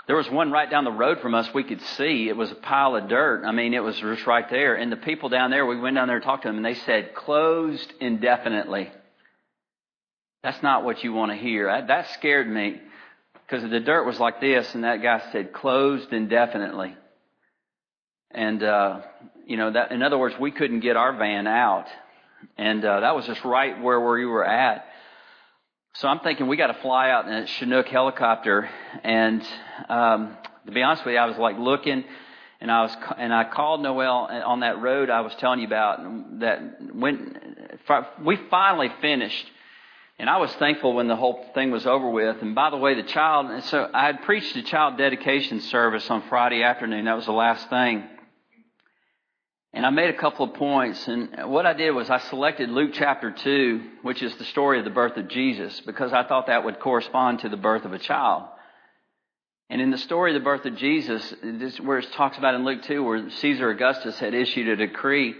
[0.07, 2.29] there was one right down the road from us we could see.
[2.29, 3.45] It was a pile of dirt.
[3.45, 4.75] I mean, it was just right there.
[4.75, 6.75] And the people down there, we went down there and talked to them, and they
[6.75, 8.91] said closed indefinitely.
[10.43, 11.67] That's not what you want to hear.
[11.67, 12.81] That, that scared me
[13.47, 16.95] because the dirt was like this, and that guy said closed indefinitely.
[18.31, 19.01] And uh,
[19.47, 21.87] you know that, in other words, we couldn't get our van out,
[22.59, 24.87] and uh, that was just right where we were at.
[25.99, 28.69] So I'm thinking we got to fly out in a Chinook helicopter.
[29.05, 29.47] And
[29.89, 32.03] um, to be honest with you, I was like looking,
[32.61, 36.41] and I was and I called Noel on that road I was telling you about.
[36.41, 37.39] That when
[38.25, 39.49] we finally finished,
[40.19, 42.43] and I was thankful when the whole thing was over with.
[42.43, 43.63] And by the way, the child.
[43.63, 47.05] So I had preached a child dedication service on Friday afternoon.
[47.05, 48.03] That was the last thing.
[49.75, 51.09] And I made a couple of points.
[51.09, 54.85] And what I did was I selected Luke chapter 2, which is the story of
[54.85, 57.99] the birth of Jesus, because I thought that would correspond to the birth of a
[57.99, 58.45] child.
[59.69, 62.65] And in the story of the birth of Jesus, this where it talks about in
[62.65, 65.35] Luke 2, where Caesar Augustus had issued a decree,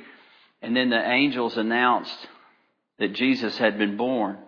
[0.61, 2.27] and then the angels announced
[2.99, 4.39] that Jesus had been born.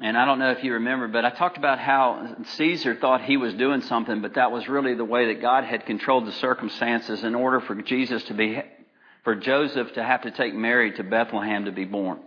[0.00, 3.36] And I don't know if you remember, but I talked about how Caesar thought he
[3.36, 7.24] was doing something, but that was really the way that God had controlled the circumstances
[7.24, 8.62] in order for Jesus to be,
[9.24, 12.20] for Joseph to have to take Mary to Bethlehem to be born.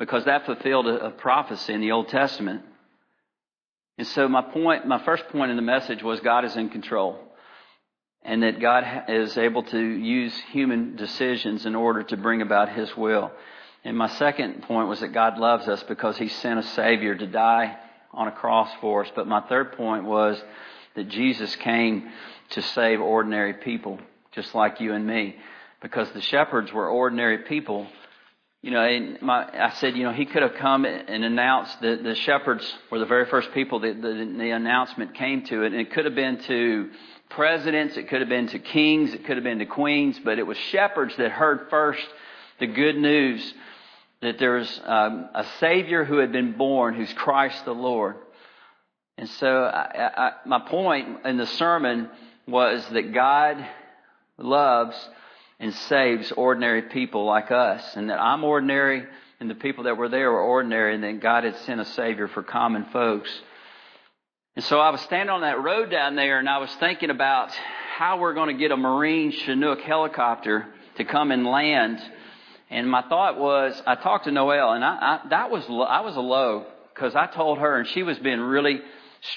[0.00, 2.62] Because that fulfilled a, a prophecy in the Old Testament.
[3.98, 7.20] And so my point, my first point in the message was God is in control.
[8.22, 12.94] And that God is able to use human decisions in order to bring about His
[12.96, 13.30] will.
[13.86, 17.26] And my second point was that God loves us because He sent a Savior to
[17.28, 17.76] die
[18.12, 19.12] on a cross for us.
[19.14, 20.42] But my third point was
[20.96, 22.10] that Jesus came
[22.50, 24.00] to save ordinary people,
[24.32, 25.36] just like you and me.
[25.80, 27.86] Because the shepherds were ordinary people.
[28.60, 32.16] You know, my, I said, you know, he could have come and announced that the
[32.16, 35.62] shepherds were the very first people that the, the announcement came to.
[35.62, 36.90] And it could have been to
[37.28, 40.46] presidents, it could have been to kings, it could have been to queens, but it
[40.46, 42.04] was shepherds that heard first
[42.58, 43.54] the good news
[44.22, 48.16] that there's um, a Savior who had been born, who's Christ the Lord.
[49.18, 52.10] And so I, I, my point in the sermon
[52.46, 53.64] was that God
[54.38, 54.96] loves
[55.58, 59.06] and saves ordinary people like us, and that I'm ordinary,
[59.40, 62.28] and the people that were there were ordinary, and that God had sent a Savior
[62.28, 63.30] for common folks.
[64.54, 67.52] And so I was standing on that road down there, and I was thinking about
[67.96, 71.98] how we're going to get a Marine Chinook helicopter to come and land.
[72.68, 76.16] And my thought was, I talked to Noelle, and I, I that was I was
[76.16, 78.80] a low because I told her, and she was being really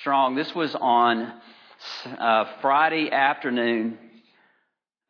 [0.01, 0.35] strong.
[0.35, 1.33] This was on
[2.17, 3.99] uh, Friday afternoon,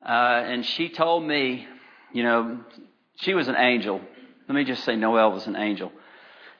[0.06, 1.66] uh, and she told me,
[2.12, 2.60] you know,
[3.22, 4.02] she was an angel.
[4.48, 5.92] Let me just say, Noelle was an angel.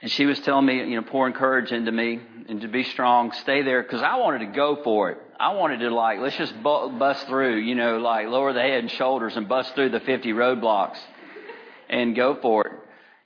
[0.02, 3.34] And she was telling me, you know, pouring courage into me and to be strong,
[3.34, 5.18] stay there, because I wanted to go for it.
[5.38, 8.92] I wanted to like, let's just bust through, you know, like lower the head and
[8.92, 10.98] shoulders and bust through the 50 roadblocks
[11.90, 12.74] and go for it.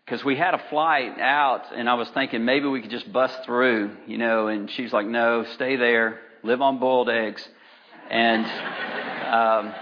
[0.06, 3.38] Because we had a flight out and I was thinking maybe we could just bust
[3.46, 7.48] through, you know, and she's like, no, stay there, live on boiled eggs.
[8.10, 9.74] And, um,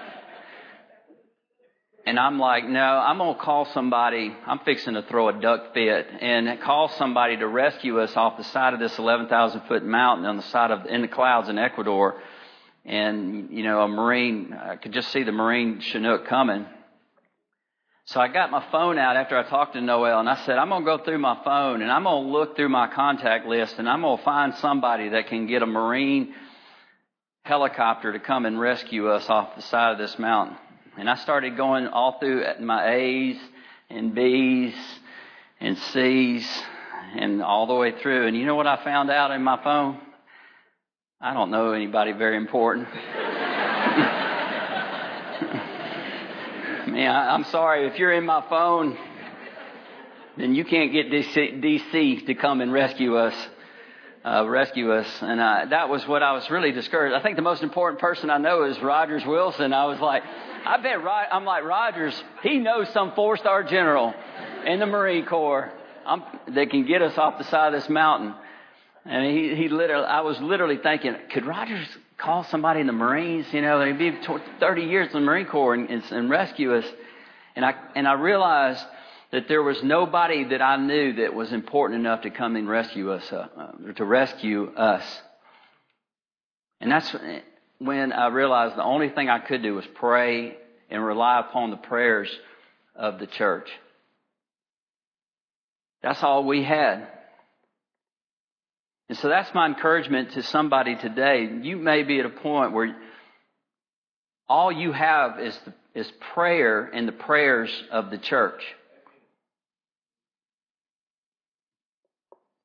[2.06, 4.36] and I'm like, no, I'm to call somebody.
[4.46, 8.44] I'm fixing to throw a duck fit and call somebody to rescue us off the
[8.44, 12.22] side of this 11,000 foot mountain on the side of, in the clouds in Ecuador.
[12.86, 16.66] And, you know, a Marine, I could just see the Marine Chinook coming.
[18.06, 20.70] So I got my phone out after I talked to Noel and I said, I'm
[20.70, 23.76] going to go through my phone and I'm going to look through my contact list
[23.78, 26.34] and I'm going to find somebody that can get a Marine
[27.44, 30.58] helicopter to come and rescue us off the side of this mountain.
[30.98, 33.38] And I started going all through my A's
[33.90, 34.76] and B's
[35.60, 36.64] and C's
[37.16, 38.28] and all the way through.
[38.28, 40.00] And you know what I found out in my phone?
[41.20, 42.88] I don't know anybody very important.
[46.92, 47.88] Man, I'm sorry.
[47.88, 48.98] If you're in my phone,
[50.38, 53.36] then you can't get DC, DC to come and rescue us
[54.24, 55.08] uh, rescue us.
[55.22, 57.16] And that was what I was really discouraged.
[57.16, 59.74] I think the most important person I know is Rogers Wilson.
[59.74, 60.24] I was like,
[60.66, 62.24] I bet Rod, I'm like Rogers.
[62.44, 64.14] He knows some four-star general
[64.66, 65.72] in the Marine Corps
[66.06, 68.36] I'm, that can get us off the side of this mountain.
[69.06, 71.88] And he, he literally, I was literally thinking, could Rogers
[72.18, 73.48] call somebody in the Marines?
[73.52, 74.16] You know, they'd be
[74.60, 76.86] 30 years in the Marine Corps and, and, and rescue us.
[77.56, 78.84] And I, and I realized
[79.32, 83.12] that there was nobody that I knew that was important enough to come and rescue
[83.12, 85.04] us, uh, uh, to rescue us.
[86.80, 87.16] And that's
[87.80, 90.58] when I realized the only thing I could do was pray
[90.90, 92.30] and rely upon the prayers
[92.96, 93.70] of the church.
[96.04, 97.08] That's all we had.
[99.12, 101.46] And so that's my encouragement to somebody today.
[101.64, 102.96] You may be at a point where
[104.48, 108.64] all you have is, the, is prayer and the prayers of the church.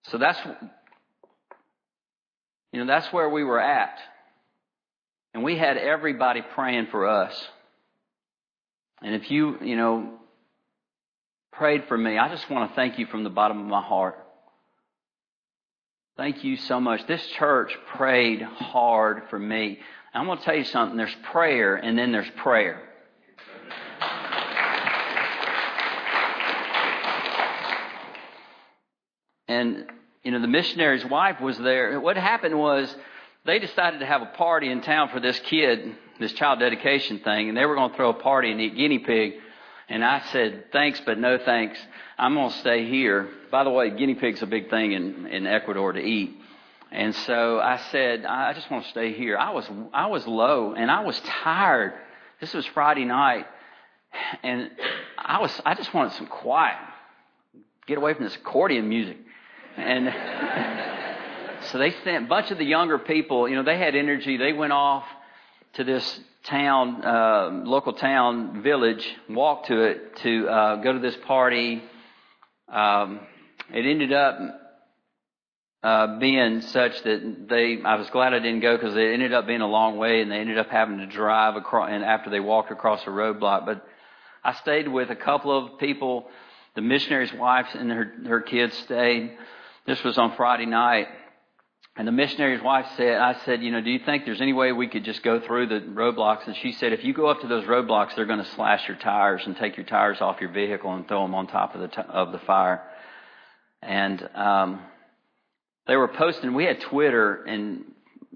[0.04, 0.38] So that's,
[2.72, 3.98] you know, that's where we were at.
[5.34, 7.34] And we had everybody praying for us.
[9.02, 10.12] And if you, you know,
[11.54, 14.25] prayed for me, I just want to thank you from the bottom of my heart.
[16.16, 17.06] Thank you so much.
[17.06, 19.78] This church prayed hard for me.
[20.14, 20.96] I'm going to tell you something.
[20.96, 22.80] There's prayer and then there's prayer.
[29.46, 29.86] And
[30.24, 32.00] you know, the missionary's wife was there.
[32.00, 32.94] What happened was
[33.44, 37.50] they decided to have a party in town for this kid, this child dedication thing,
[37.50, 39.34] and they were going to throw a party and eat guinea pig.
[39.88, 41.78] And I said, thanks, but no thanks.
[42.18, 43.28] I'm going to stay here.
[43.50, 46.36] By the way, guinea pig's a big thing in, in Ecuador to eat.
[46.90, 49.36] And so I said, I just want to stay here.
[49.36, 51.94] I was, I was low and I was tired.
[52.40, 53.46] This was Friday night.
[54.42, 54.70] And
[55.18, 56.78] I was, I just wanted some quiet.
[57.86, 59.18] Get away from this accordion music.
[59.76, 60.06] And
[61.70, 64.36] so they sent a bunch of the younger people, you know, they had energy.
[64.36, 65.04] They went off
[65.76, 71.16] to this town, uh, local town, village, walked to it to uh, go to this
[71.26, 71.82] party.
[72.72, 73.20] Um,
[73.72, 74.38] it ended up
[75.82, 79.46] uh, being such that they, I was glad I didn't go because it ended up
[79.46, 82.40] being a long way and they ended up having to drive across, and after they
[82.40, 83.66] walked across a roadblock.
[83.66, 83.86] But
[84.42, 86.26] I stayed with a couple of people,
[86.74, 89.36] the missionary's wife and her, her kids stayed.
[89.86, 91.08] This was on Friday night.
[91.98, 94.70] And the missionary's wife said, I said, you know, do you think there's any way
[94.70, 96.46] we could just go through the roadblocks?
[96.46, 98.98] And she said, if you go up to those roadblocks, they're going to slash your
[98.98, 101.88] tires and take your tires off your vehicle and throw them on top of the,
[101.88, 102.82] t- of the fire.
[103.80, 104.80] And, um,
[105.86, 107.84] they were posting, we had Twitter and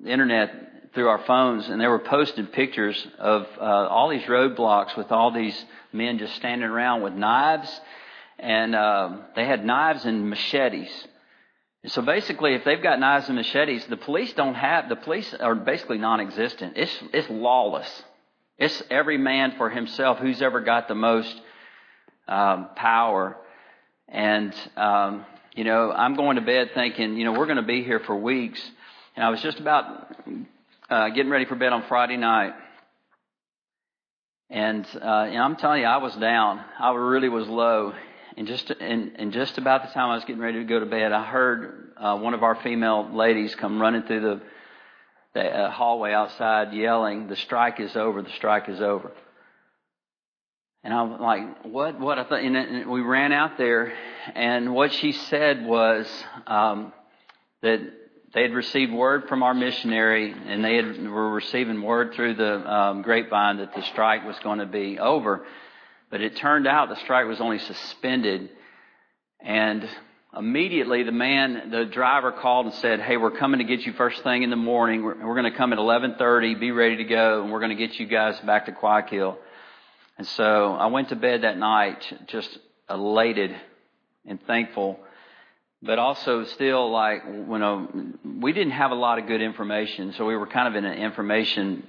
[0.07, 5.13] internet through our phones and they were posting pictures of, uh, all these roadblocks with
[5.13, 7.81] all these men just standing around with knives
[8.39, 11.09] and, uh, they had knives and machetes
[11.87, 15.55] so basically, if they've got knives and machetes, the police don't have, the police are
[15.55, 16.75] basically non-existent.
[16.77, 18.03] It's, it's lawless.
[18.59, 21.35] It's every man for himself who's ever got the most
[22.29, 23.39] um, power.
[24.09, 25.25] And, um,
[25.55, 28.15] you know, I'm going to bed thinking, you know, we're going to be here for
[28.15, 28.61] weeks.
[29.17, 30.15] And I was just about
[30.91, 32.53] uh, getting ready for bed on Friday night.
[34.51, 36.61] And, uh, and I'm telling you, I was down.
[36.79, 37.95] I really was low.
[38.41, 40.87] And just, and, and just about the time I was getting ready to go to
[40.87, 44.41] bed, I heard uh, one of our female ladies come running through the,
[45.35, 49.13] the uh, hallway outside yelling, the strike is over, the strike is over.
[50.83, 52.19] And I'm like, what, what?
[52.19, 53.93] I thought, and we ran out there
[54.35, 56.11] and what she said was,
[56.47, 56.95] um,
[57.61, 57.81] that
[58.33, 62.55] they had received word from our missionary and they had, were receiving word through the
[62.75, 65.45] um, grapevine that the strike was going to be over.
[66.11, 68.51] But it turned out the strike was only suspended
[69.41, 69.89] and
[70.37, 74.23] immediately the man, the driver called and said, Hey, we're coming to get you first
[74.23, 75.03] thing in the morning.
[75.03, 77.87] We're, we're going to come at 1130, be ready to go, and we're going to
[77.87, 79.39] get you guys back to Guayaquil.
[80.19, 82.59] And so I went to bed that night just
[82.89, 83.55] elated
[84.27, 85.01] and thankful
[85.83, 87.89] but also still like you know
[88.41, 90.99] we didn't have a lot of good information, so we were kind of in an
[90.99, 91.87] information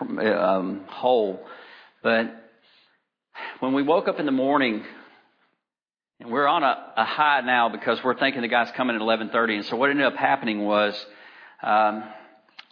[0.00, 1.44] um, hole.
[2.02, 2.43] But
[3.60, 4.84] when we woke up in the morning,
[6.20, 9.56] and we're on a, a high now because we're thinking the guy's coming at 11:30,
[9.56, 10.94] and so what ended up happening was
[11.62, 12.04] um,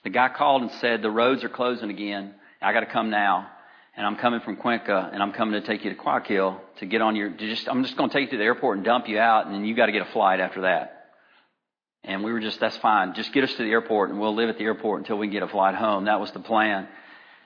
[0.04, 2.34] the guy called and said the roads are closing again.
[2.60, 3.48] I got to come now
[3.94, 7.02] and I'm coming from Cuenca, and I'm coming to take you to Guayaquil to get
[7.02, 7.30] on your.
[7.30, 9.46] To just, I'm just going to take you to the airport and dump you out,
[9.46, 11.10] and then you got to get a flight after that.
[12.04, 13.14] And we were just, that's fine.
[13.14, 15.42] Just get us to the airport, and we'll live at the airport until we get
[15.42, 16.06] a flight home.
[16.06, 16.88] That was the plan.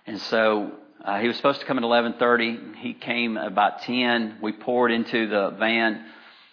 [0.06, 0.72] And so
[1.06, 2.76] uh, he was supposed to come at 11:30.
[2.76, 4.38] He came about 10.
[4.42, 6.04] We poured into the van,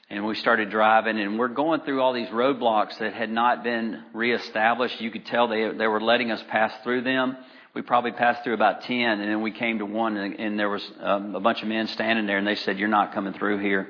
[0.10, 1.20] and we started driving.
[1.20, 5.02] And we're going through all these roadblocks that had not been reestablished.
[5.02, 7.36] You could tell they they were letting us pass through them
[7.74, 10.70] we probably passed through about 10 and then we came to one and, and there
[10.70, 13.60] was um, a bunch of men standing there and they said, you're not coming through
[13.60, 13.88] here.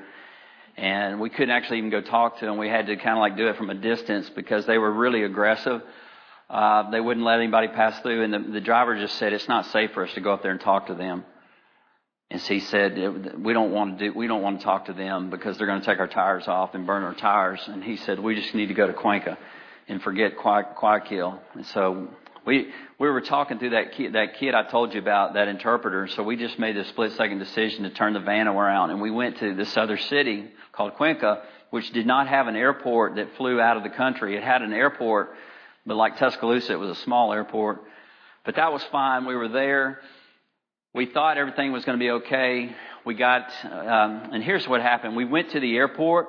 [0.78, 2.58] And we couldn't actually even go talk to them.
[2.58, 5.24] We had to kind of like do it from a distance because they were really
[5.24, 5.82] aggressive.
[6.54, 9.66] Uh, they wouldn't let anybody pass through and the, the driver just said, it's not
[9.68, 11.26] safe for us to go up there and talk to them.
[12.30, 15.32] And he said, we don't want to do, we don't want to talk to them
[15.32, 17.60] because they're going to take our tires off and burn our tires.
[17.68, 19.38] And he said, we just need to go to Cuenca
[19.88, 21.40] and forget Guayaquil.
[21.56, 22.08] And so
[22.46, 26.08] we we were talking through that kid, that kid I told you about, that interpreter.
[26.08, 29.12] So we just made the split second decision to turn the van around, and we
[29.12, 33.60] went to this other city called Cuenca, which did not have an airport that flew
[33.60, 34.36] out of the country.
[34.36, 35.34] It had an airport,
[35.86, 37.84] but like Tuscaloosa, it was a small airport.
[38.46, 39.26] But that was fine.
[39.26, 40.00] We were there.
[40.94, 42.76] We thought everything was going to be okay.
[43.06, 45.16] We got, um, and here's what happened.
[45.16, 46.28] We went to the airport,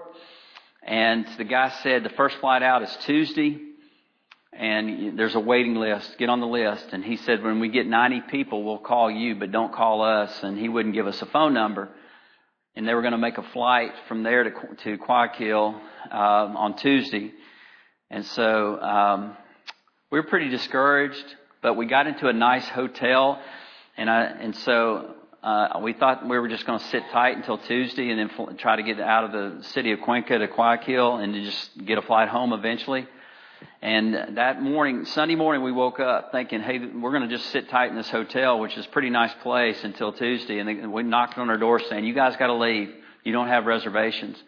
[0.83, 3.61] and the guy said the first flight out is Tuesday
[4.57, 6.17] and there's a waiting list.
[6.19, 6.87] Get on the list.
[6.93, 10.33] And he said, when we get 90 people, we'll call you, but don't call us.
[10.43, 11.89] And he wouldn't give us a phone number.
[12.77, 14.51] And they were going to make a flight from there to,
[14.85, 15.81] to Guayaquil
[16.11, 17.33] um, on Tuesday.
[18.11, 19.37] And so um,
[20.15, 21.25] we were pretty discouraged,
[21.61, 23.43] but we got into a nice hotel.
[23.97, 25.12] And I, and so
[25.43, 28.53] uh, we thought we were just going to sit tight until Tuesday and then fl-
[28.57, 31.99] try to get out of the city of Cuenca to Guayaquil and to just get
[31.99, 33.09] a flight home eventually.
[33.83, 37.69] And that morning, Sunday morning, we woke up thinking, hey, we're going to just sit
[37.69, 40.61] tight in this hotel, which is a pretty nice place until Tuesday.
[40.61, 42.95] And we knocked on our door saying, you guys got to leave.
[43.25, 44.41] You don't have reservations.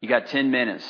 [0.00, 0.84] You got 10 minutes.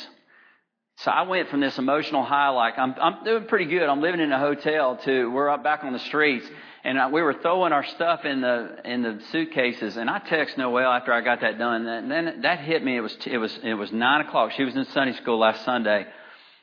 [0.97, 3.83] So I went from this emotional high, like I'm, I'm doing pretty good.
[3.83, 6.49] I'm living in a hotel to we're up back on the streets
[6.83, 9.95] and we were throwing our stuff in the, in the suitcases.
[9.95, 11.85] And I text Noel after I got that done.
[11.85, 12.97] And then that hit me.
[12.97, 14.53] It was, it was, it was nine o'clock.
[14.53, 16.07] She was in Sunday school last Sunday.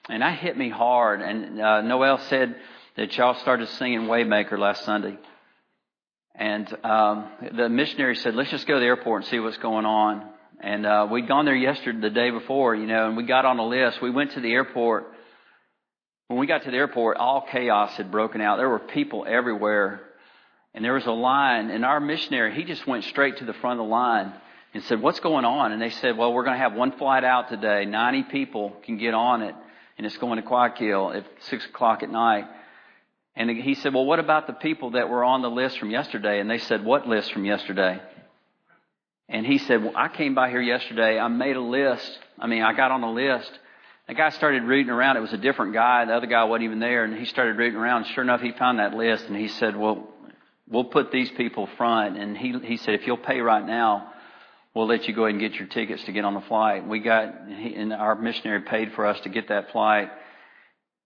[0.08, 1.20] And that hit me hard.
[1.20, 2.56] And uh, Noel said
[2.96, 5.16] that y'all started singing Waymaker last Sunday.
[6.34, 9.86] And um, the missionary said, let's just go to the airport and see what's going
[9.86, 10.28] on.
[10.64, 13.58] And uh, we'd gone there yesterday, the day before, you know, and we got on
[13.58, 14.00] a list.
[14.00, 15.04] We went to the airport.
[16.28, 18.56] When we got to the airport, all chaos had broken out.
[18.56, 20.00] There were people everywhere.
[20.72, 21.68] And there was a line.
[21.68, 24.32] And our missionary, he just went straight to the front of the line
[24.72, 25.72] and said, what's going on?
[25.72, 27.84] And they said, well, we're going to have one flight out today.
[27.84, 29.54] 90 people can get on it
[29.98, 32.46] and it's going to Guayaquil at six o'clock at night.
[33.36, 36.40] And he said, well, what about the people that were on the list from yesterday?
[36.40, 38.00] And they said, what list from yesterday?
[39.28, 41.18] And he said, well, I came by here yesterday.
[41.18, 42.18] I made a list.
[42.38, 43.50] I mean, I got on a list.
[44.06, 45.16] The guy started reading around.
[45.16, 46.04] It was a different guy.
[46.04, 47.04] The other guy wasn't even there.
[47.04, 48.06] And he started reading around.
[48.08, 49.24] Sure enough, he found that list.
[49.24, 50.08] And he said, well,
[50.68, 52.18] we'll put these people front.
[52.18, 54.12] And he, he said, if you'll pay right now,
[54.74, 56.86] we'll let you go ahead and get your tickets to get on the flight.
[56.86, 60.10] We got, and our missionary paid for us to get that flight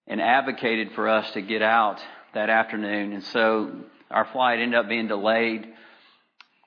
[0.08, 2.00] and advocated for us to get out
[2.34, 3.12] that afternoon.
[3.12, 3.72] And so
[4.10, 5.68] our flight ended up being delayed.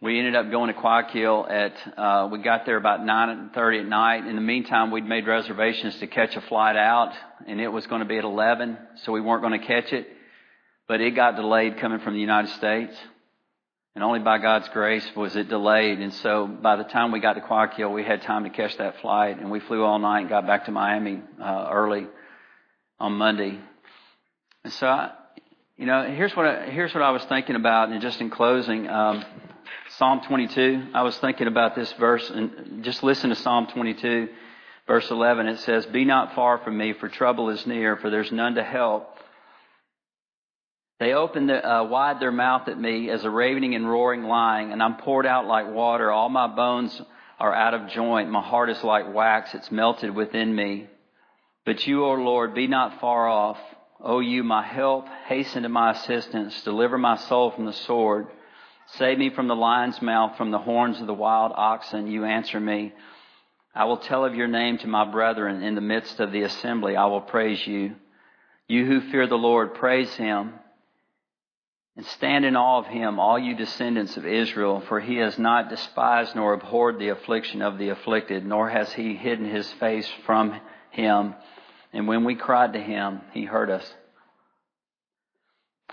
[0.04, 4.26] We ended up going to Guayaquil at, uh, we got there about 9.30 at night.
[4.26, 7.14] In the meantime, we'd made reservations to catch a flight out
[7.45, 10.08] and it was going to be at 11, so we weren't going to catch it.
[10.88, 12.97] But it got delayed coming from the United States.
[13.93, 15.99] And only by God's grace was it delayed.
[15.99, 19.02] And so by the time we got to Guayaquil, we had time to catch that
[19.02, 19.39] flight.
[19.39, 22.08] And we flew all night and got back to Miami uh, early
[22.99, 23.60] on Monday.
[24.64, 25.12] And so, I,
[25.78, 27.89] you know, here's what I, here's what I was thinking about.
[27.89, 29.24] And just in closing, um,
[29.97, 30.88] Psalm 22.
[30.93, 34.30] I was thinking about this verse and just listen to Psalm 22,
[34.88, 35.47] verse 11.
[35.47, 38.63] It says, "Be not far from me, for trouble is near, for there's none to
[38.63, 39.17] help."
[40.99, 44.72] They open the, uh, wide their mouth at me as a ravening and roaring lion,
[44.72, 46.11] and I'm poured out like water.
[46.11, 47.01] All my bones
[47.39, 48.30] are out of joint.
[48.30, 49.55] My heart is like wax.
[49.55, 50.88] It's melted within me.
[51.65, 53.57] But you, O Lord, be not far off.
[53.99, 56.61] O you, my help, hasten to my assistance.
[56.63, 58.28] Deliver my soul from the sword.
[58.97, 62.07] Save me from the lion's mouth, from the horns of the wild oxen.
[62.07, 62.93] You answer me.
[63.73, 66.97] I will tell of your name to my brethren in the midst of the assembly.
[66.97, 67.95] I will praise you.
[68.67, 70.53] You who fear the Lord, praise him.
[71.95, 75.69] And stand in awe of him, all you descendants of Israel, for he has not
[75.69, 80.59] despised nor abhorred the affliction of the afflicted, nor has he hidden his face from
[80.91, 81.35] him.
[81.93, 83.93] And when we cried to him, he heard us.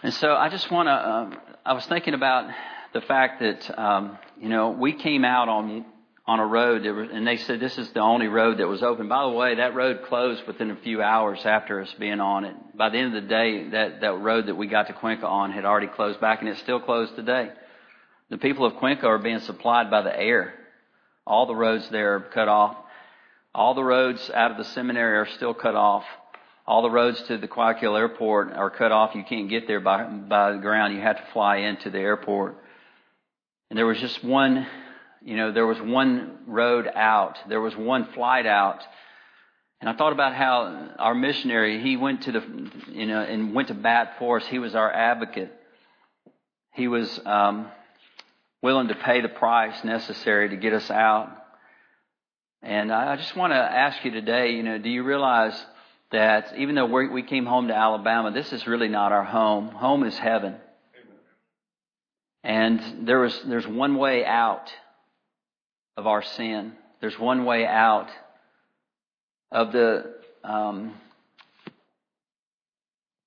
[0.02, 1.30] And so I just want to, uh,
[1.66, 2.48] I was thinking about
[2.92, 5.84] the fact that, um, you know, we came out on
[6.28, 9.08] on a road was, and they said this is the only road that was open.
[9.08, 12.54] By the way, that road closed within a few hours after us being on it.
[12.76, 15.52] By the end of the day, that, that road that we got to Cuenca on
[15.52, 17.48] had already closed back and it's still closed today.
[18.28, 20.52] The people of Cuenca are being supplied by the air.
[21.26, 22.76] All the roads there are cut off.
[23.54, 26.04] All the roads out of the seminary are still cut off.
[26.66, 29.14] All the roads to the Guayaquil airport are cut off.
[29.14, 30.94] You can't get there by, by the ground.
[30.94, 32.56] You have to fly into the airport.
[33.70, 34.66] And there was just one
[35.22, 37.38] you know, there was one road out.
[37.48, 38.82] There was one flight out.
[39.80, 43.68] And I thought about how our missionary, he went to the, you know, and went
[43.68, 44.46] to bat for us.
[44.46, 45.52] He was our advocate.
[46.74, 47.68] He was um,
[48.62, 51.30] willing to pay the price necessary to get us out.
[52.62, 55.54] And I just want to ask you today, you know, do you realize
[56.10, 59.68] that even though we came home to Alabama, this is really not our home.
[59.68, 60.56] Home is heaven.
[62.48, 64.72] And there was, there's one way out
[65.98, 66.72] of our sin.
[67.02, 68.08] There's one way out
[69.52, 70.94] of the, um,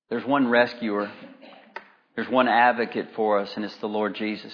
[0.09, 1.11] there's one rescuer.
[2.15, 4.53] There's one advocate for us, and it's the Lord Jesus.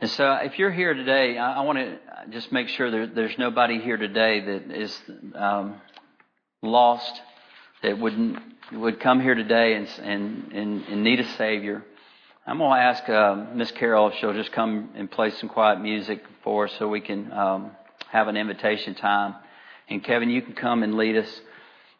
[0.00, 1.98] And so, if you're here today, I, I want to
[2.30, 5.00] just make sure there, there's nobody here today that is
[5.36, 5.80] um,
[6.60, 7.20] lost,
[7.84, 8.40] that wouldn't
[8.72, 11.84] would come here today and, and, and, and need a Savior.
[12.50, 15.80] I'm going to ask uh, Miss Carol if she'll just come and play some quiet
[15.80, 17.70] music for us so we can um,
[18.10, 19.36] have an invitation time.
[19.88, 21.40] And Kevin, you can come and lead us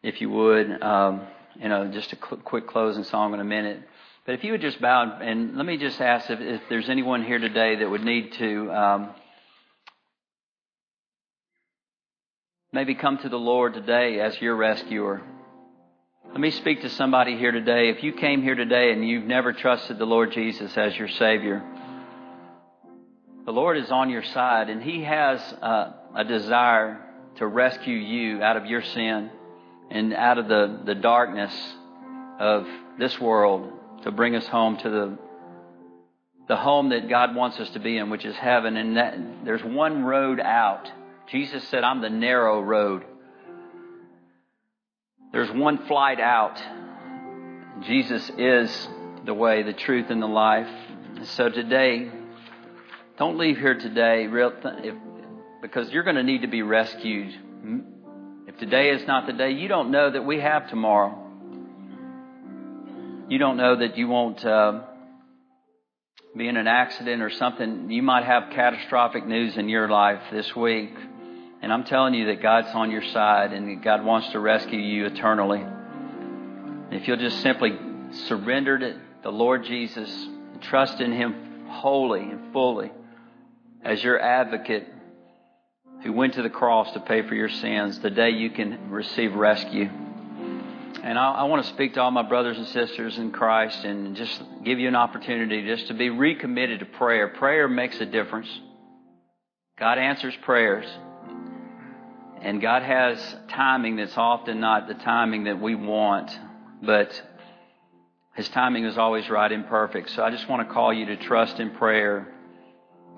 [0.03, 0.83] if you would.
[0.83, 1.21] Um,
[1.55, 3.81] you know, just a cl- quick closing song in a minute.
[4.27, 7.23] But if you would just bow and let me just ask if, if there's anyone
[7.23, 9.11] here today that would need to um,
[12.73, 15.23] maybe come to the Lord today as your rescuer.
[16.29, 17.89] Let me speak to somebody here today.
[17.89, 21.63] If you came here today and you've never trusted the Lord Jesus as your Savior,
[23.45, 27.01] the Lord is on your side and He has uh, a desire
[27.37, 29.31] to rescue you out of your sin
[29.91, 31.53] and out of the, the darkness
[32.39, 32.67] of
[32.99, 33.73] this world
[34.05, 35.19] to bring us home to the
[36.49, 38.77] the home that God wants us to be in, which is heaven.
[38.77, 40.91] And that, there's one road out.
[41.31, 43.05] Jesus said, I'm the narrow road.
[45.33, 46.61] There's one flight out.
[47.83, 48.89] Jesus is
[49.25, 50.69] the way, the truth, and the life.
[51.23, 52.11] So today,
[53.17, 54.95] don't leave here today if,
[55.63, 57.33] because you're going to need to be rescued.
[58.49, 61.17] If today is not the day, you don't know that we have tomorrow.
[63.29, 64.81] You don't know that you won't uh,
[66.37, 67.89] be in an accident or something.
[67.91, 70.93] You might have catastrophic news in your life this week.
[71.63, 75.07] And I'm telling you that God's on your side and God wants to rescue you
[75.07, 75.63] eternally.
[76.91, 77.79] If you'll just simply
[78.27, 80.11] surrender to the Lord Jesus
[80.53, 82.91] and trust in Him wholly and fully
[83.85, 84.89] as your advocate
[86.03, 89.35] who went to the cross to pay for your sins, the day you can receive
[89.35, 89.89] rescue.
[91.03, 94.17] And I, I, want to speak to all my brothers and sisters in Christ and
[94.17, 97.29] just give you an opportunity just to be recommitted to prayer.
[97.29, 98.49] Prayer makes a difference.
[99.79, 100.87] God answers prayers.
[102.43, 106.37] And God has timing that's often not the timing that we want,
[106.83, 107.23] but
[108.35, 110.11] His timing is always right and perfect.
[110.11, 112.27] So I just want to call you to trust in prayer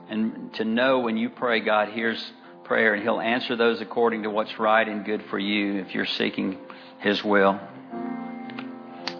[0.09, 2.23] and to know when you pray, God hears
[2.65, 6.05] prayer and He'll answer those according to what's right and good for you if you're
[6.05, 6.59] seeking
[6.99, 7.53] His will.